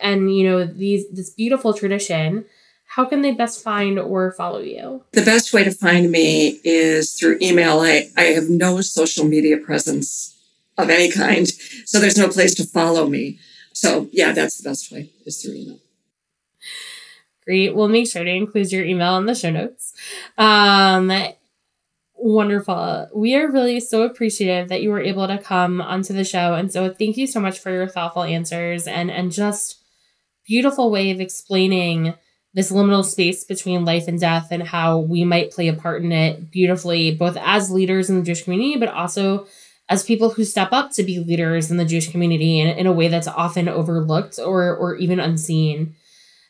[0.00, 2.44] and you know these this beautiful tradition,
[2.86, 5.02] how can they best find or follow you?
[5.12, 7.80] The best way to find me is through email.
[7.80, 10.38] I, I have no social media presence
[10.82, 11.48] of any kind.
[11.86, 13.38] So there's no place to follow me.
[13.72, 15.78] So yeah, that's the best way is through email.
[17.44, 17.74] Great.
[17.74, 19.94] We'll make sure to include your email in the show notes.
[20.38, 21.10] Um,
[22.14, 23.08] wonderful.
[23.14, 26.54] We are really so appreciative that you were able to come onto the show.
[26.54, 29.82] And so thank you so much for your thoughtful answers and, and just
[30.46, 32.14] beautiful way of explaining
[32.54, 36.12] this liminal space between life and death and how we might play a part in
[36.12, 39.46] it beautifully, both as leaders in the Jewish community, but also
[39.88, 42.92] as people who step up to be leaders in the Jewish community in, in a
[42.92, 45.94] way that's often overlooked or, or even unseen.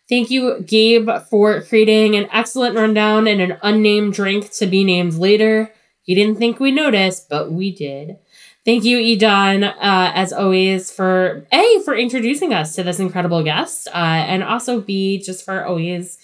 [0.09, 5.15] Thank you, Gabe, for creating an excellent rundown and an unnamed drink to be named
[5.15, 5.73] later.
[6.05, 8.19] You didn't think we noticed, but we did.
[8.65, 9.75] Thank you, Edon, uh,
[10.15, 15.19] as always, for A, for introducing us to this incredible guest, uh, and also B,
[15.19, 16.19] just for always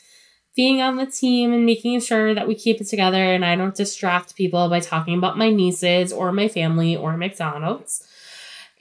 [0.59, 3.77] being on the team and making sure that we keep it together and I don't
[3.77, 8.05] distract people by talking about my nieces or my family or McDonald's.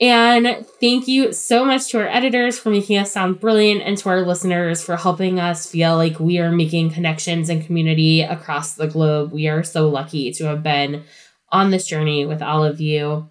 [0.00, 4.08] And thank you so much to our editors for making us sound brilliant and to
[4.08, 8.88] our listeners for helping us feel like we are making connections and community across the
[8.88, 9.30] globe.
[9.30, 11.04] We are so lucky to have been
[11.52, 13.30] on this journey with all of you.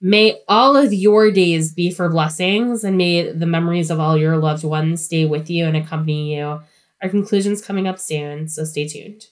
[0.00, 4.38] May all of your days be for blessings and may the memories of all your
[4.38, 6.62] loved ones stay with you and accompany you.
[7.02, 9.26] Our conclusion's coming up soon, so stay tuned.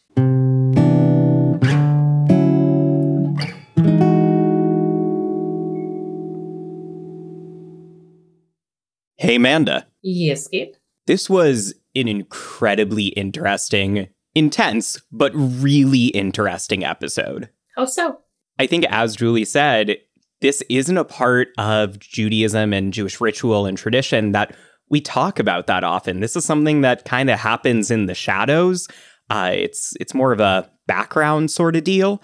[9.17, 9.87] Hey, Amanda.
[10.03, 10.75] Yes, Gabe.
[11.07, 17.49] This was an incredibly interesting, intense, but really interesting episode.
[17.77, 18.21] How so?
[18.59, 19.97] I think, as Julie said,
[20.43, 24.55] this isn't a part of Judaism and Jewish ritual and tradition that
[24.91, 26.21] we talk about that often.
[26.21, 28.89] This is something that kind of happens in the shadows.
[29.31, 32.23] Uh, it's it's more of a background sort of deal.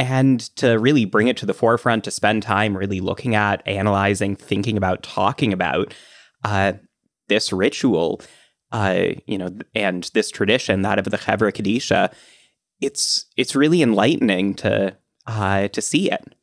[0.00, 4.36] And to really bring it to the forefront, to spend time really looking at, analyzing,
[4.36, 5.92] thinking about, talking about,
[6.44, 6.74] uh,
[7.26, 8.20] this ritual,
[8.70, 12.12] uh, you know, and this tradition, that of the Chevra Kadisha,
[12.80, 14.96] it's it's really enlightening to
[15.26, 16.34] uh, to see it.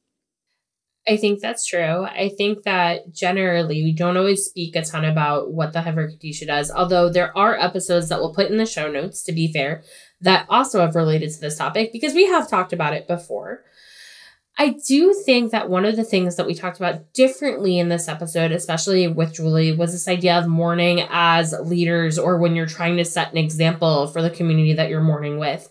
[1.08, 2.06] I think that's true.
[2.06, 6.48] I think that generally we don't always speak a ton about what the Chevra Kadisha
[6.48, 9.84] does, although there are episodes that we'll put in the show notes, to be fair,
[10.22, 13.64] that also have related to this topic because we have talked about it before.
[14.58, 18.08] I do think that one of the things that we talked about differently in this
[18.08, 22.96] episode, especially with Julie, was this idea of mourning as leaders or when you're trying
[22.98, 25.70] to set an example for the community that you're mourning with.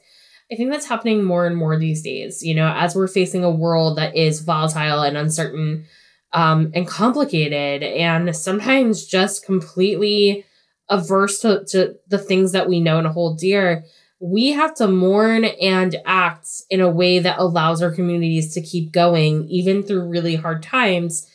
[0.53, 3.51] I think that's happening more and more these days, you know, as we're facing a
[3.51, 5.87] world that is volatile and uncertain
[6.33, 10.45] um, and complicated and sometimes just completely
[10.91, 13.85] averse to, to the things that we know and hold dear
[14.25, 18.91] we have to mourn and act in a way that allows our communities to keep
[18.91, 21.29] going, even through really hard times.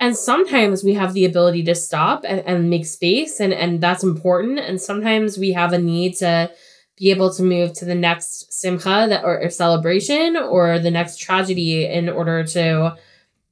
[0.00, 4.02] And sometimes we have the ability to stop and, and make space, and, and that's
[4.02, 4.58] important.
[4.60, 6.50] And sometimes we have a need to
[7.02, 11.18] be able to move to the next simcha that, or, or celebration or the next
[11.18, 12.96] tragedy in order to,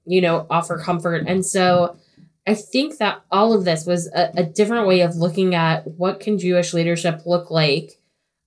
[0.07, 1.25] you know, offer comfort.
[1.27, 1.97] And so
[2.47, 6.21] I think that all of this was a, a different way of looking at what
[6.21, 8.01] can Jewish leadership look like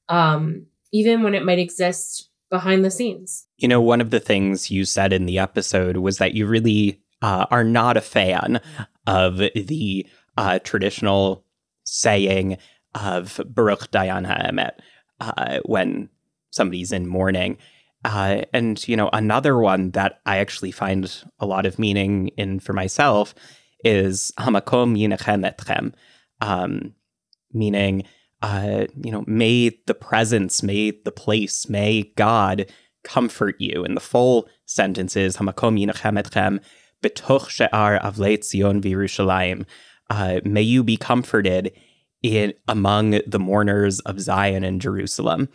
[0.07, 3.45] um, even when it might exist behind the scenes.
[3.57, 7.01] You know, one of the things you said in the episode was that you really
[7.21, 8.61] uh, are not a fan
[9.05, 11.43] of the uh, traditional
[11.83, 12.57] saying
[12.95, 14.79] of Baruch Dayan Ha'emet
[15.37, 16.09] uh, when
[16.51, 17.57] somebody's in mourning.
[18.05, 22.59] Uh, and, you know, another one that I actually find a lot of meaning in
[22.59, 23.33] for myself
[23.83, 25.93] is Hamakom Yinechem Etchem,
[26.41, 26.93] um,
[27.53, 28.03] meaning
[28.43, 32.69] uh, you know, may the presence, may the place, may God
[33.05, 33.85] comfort you.
[33.85, 36.59] And the full sentence is Hamakom yinachem etchem
[37.01, 39.65] betoch she'ar avlei Tzion v'Yerushalayim.
[40.09, 41.71] Uh, may you be comforted
[42.23, 45.49] in among the mourners of Zion and Jerusalem.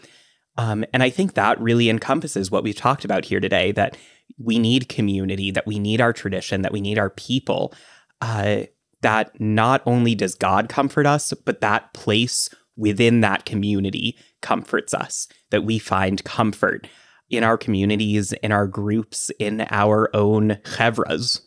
[0.57, 3.97] Um, and I think that really encompasses what we've talked about here today that
[4.39, 7.73] we need community, that we need our tradition, that we need our people.
[8.21, 8.64] Uh,
[9.01, 15.29] that not only does God comfort us, but that place within that community comforts us,
[15.51, 16.89] that we find comfort
[17.31, 21.41] in our communities, in our groups, in our own chevras.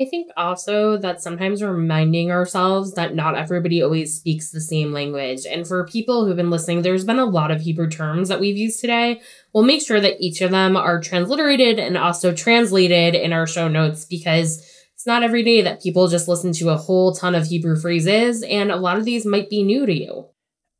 [0.00, 5.40] I think also that sometimes reminding ourselves that not everybody always speaks the same language.
[5.44, 8.56] And for people who've been listening, there's been a lot of Hebrew terms that we've
[8.56, 9.20] used today.
[9.52, 13.66] We'll make sure that each of them are transliterated and also translated in our show
[13.66, 14.58] notes because
[14.94, 18.42] it's not every day that people just listen to a whole ton of Hebrew phrases,
[18.44, 20.26] and a lot of these might be new to you.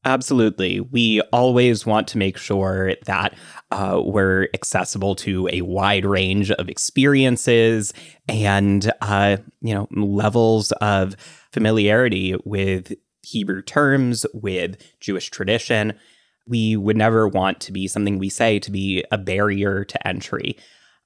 [0.04, 0.80] Absolutely.
[0.80, 3.34] We always want to make sure that
[3.70, 7.92] uh, we're accessible to a wide range of experiences
[8.26, 11.16] and, uh, you know, levels of
[11.52, 12.92] familiarity with
[13.22, 15.92] Hebrew terms, with Jewish tradition.
[16.46, 20.56] We would never want to be something we say to be a barrier to entry.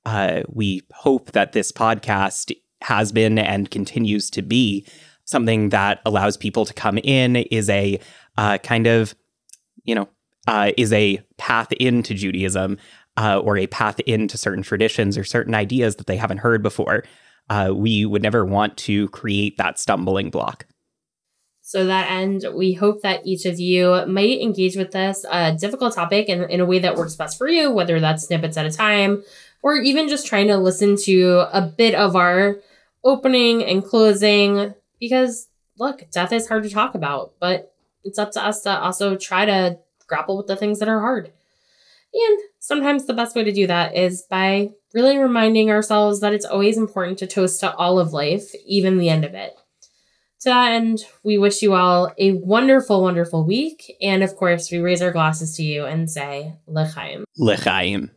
[0.05, 2.53] Uh, we hope that this podcast
[2.83, 4.87] has been and continues to be
[5.25, 7.99] something that allows people to come in, is a
[8.37, 9.15] uh, kind of,
[9.85, 10.09] you know,
[10.47, 12.79] uh, is a path into Judaism
[13.17, 17.05] uh, or a path into certain traditions or certain ideas that they haven't heard before.
[17.49, 20.67] Uh, we would never want to create that stumbling block.
[21.61, 25.95] So that end, we hope that each of you might engage with this uh, difficult
[25.95, 28.71] topic in, in a way that works best for you, whether that's snippets at a
[28.71, 29.23] time,
[29.63, 32.57] or even just trying to listen to a bit of our
[33.05, 34.75] opening and closing.
[34.99, 37.75] Because look, death is hard to talk about, but
[38.05, 39.79] it's up to us to also try to
[40.13, 41.33] grapple with the things that are hard.
[42.13, 46.45] And sometimes the best way to do that is by really reminding ourselves that it's
[46.45, 49.55] always important to toast to all of life, even the end of it.
[50.41, 53.97] To that end, we wish you all a wonderful, wonderful week.
[54.03, 57.25] And of course, we raise our glasses to you and say, L'chaim.
[57.39, 58.11] L'chaim.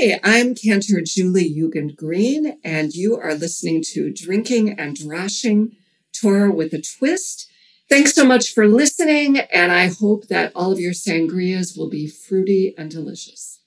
[0.00, 5.72] Hi, I'm Cantor Julie Yugend Green, and you are listening to Drinking and Drashing
[6.12, 7.50] Torah with a Twist.
[7.88, 12.06] Thanks so much for listening, and I hope that all of your sangrias will be
[12.06, 13.57] fruity and delicious.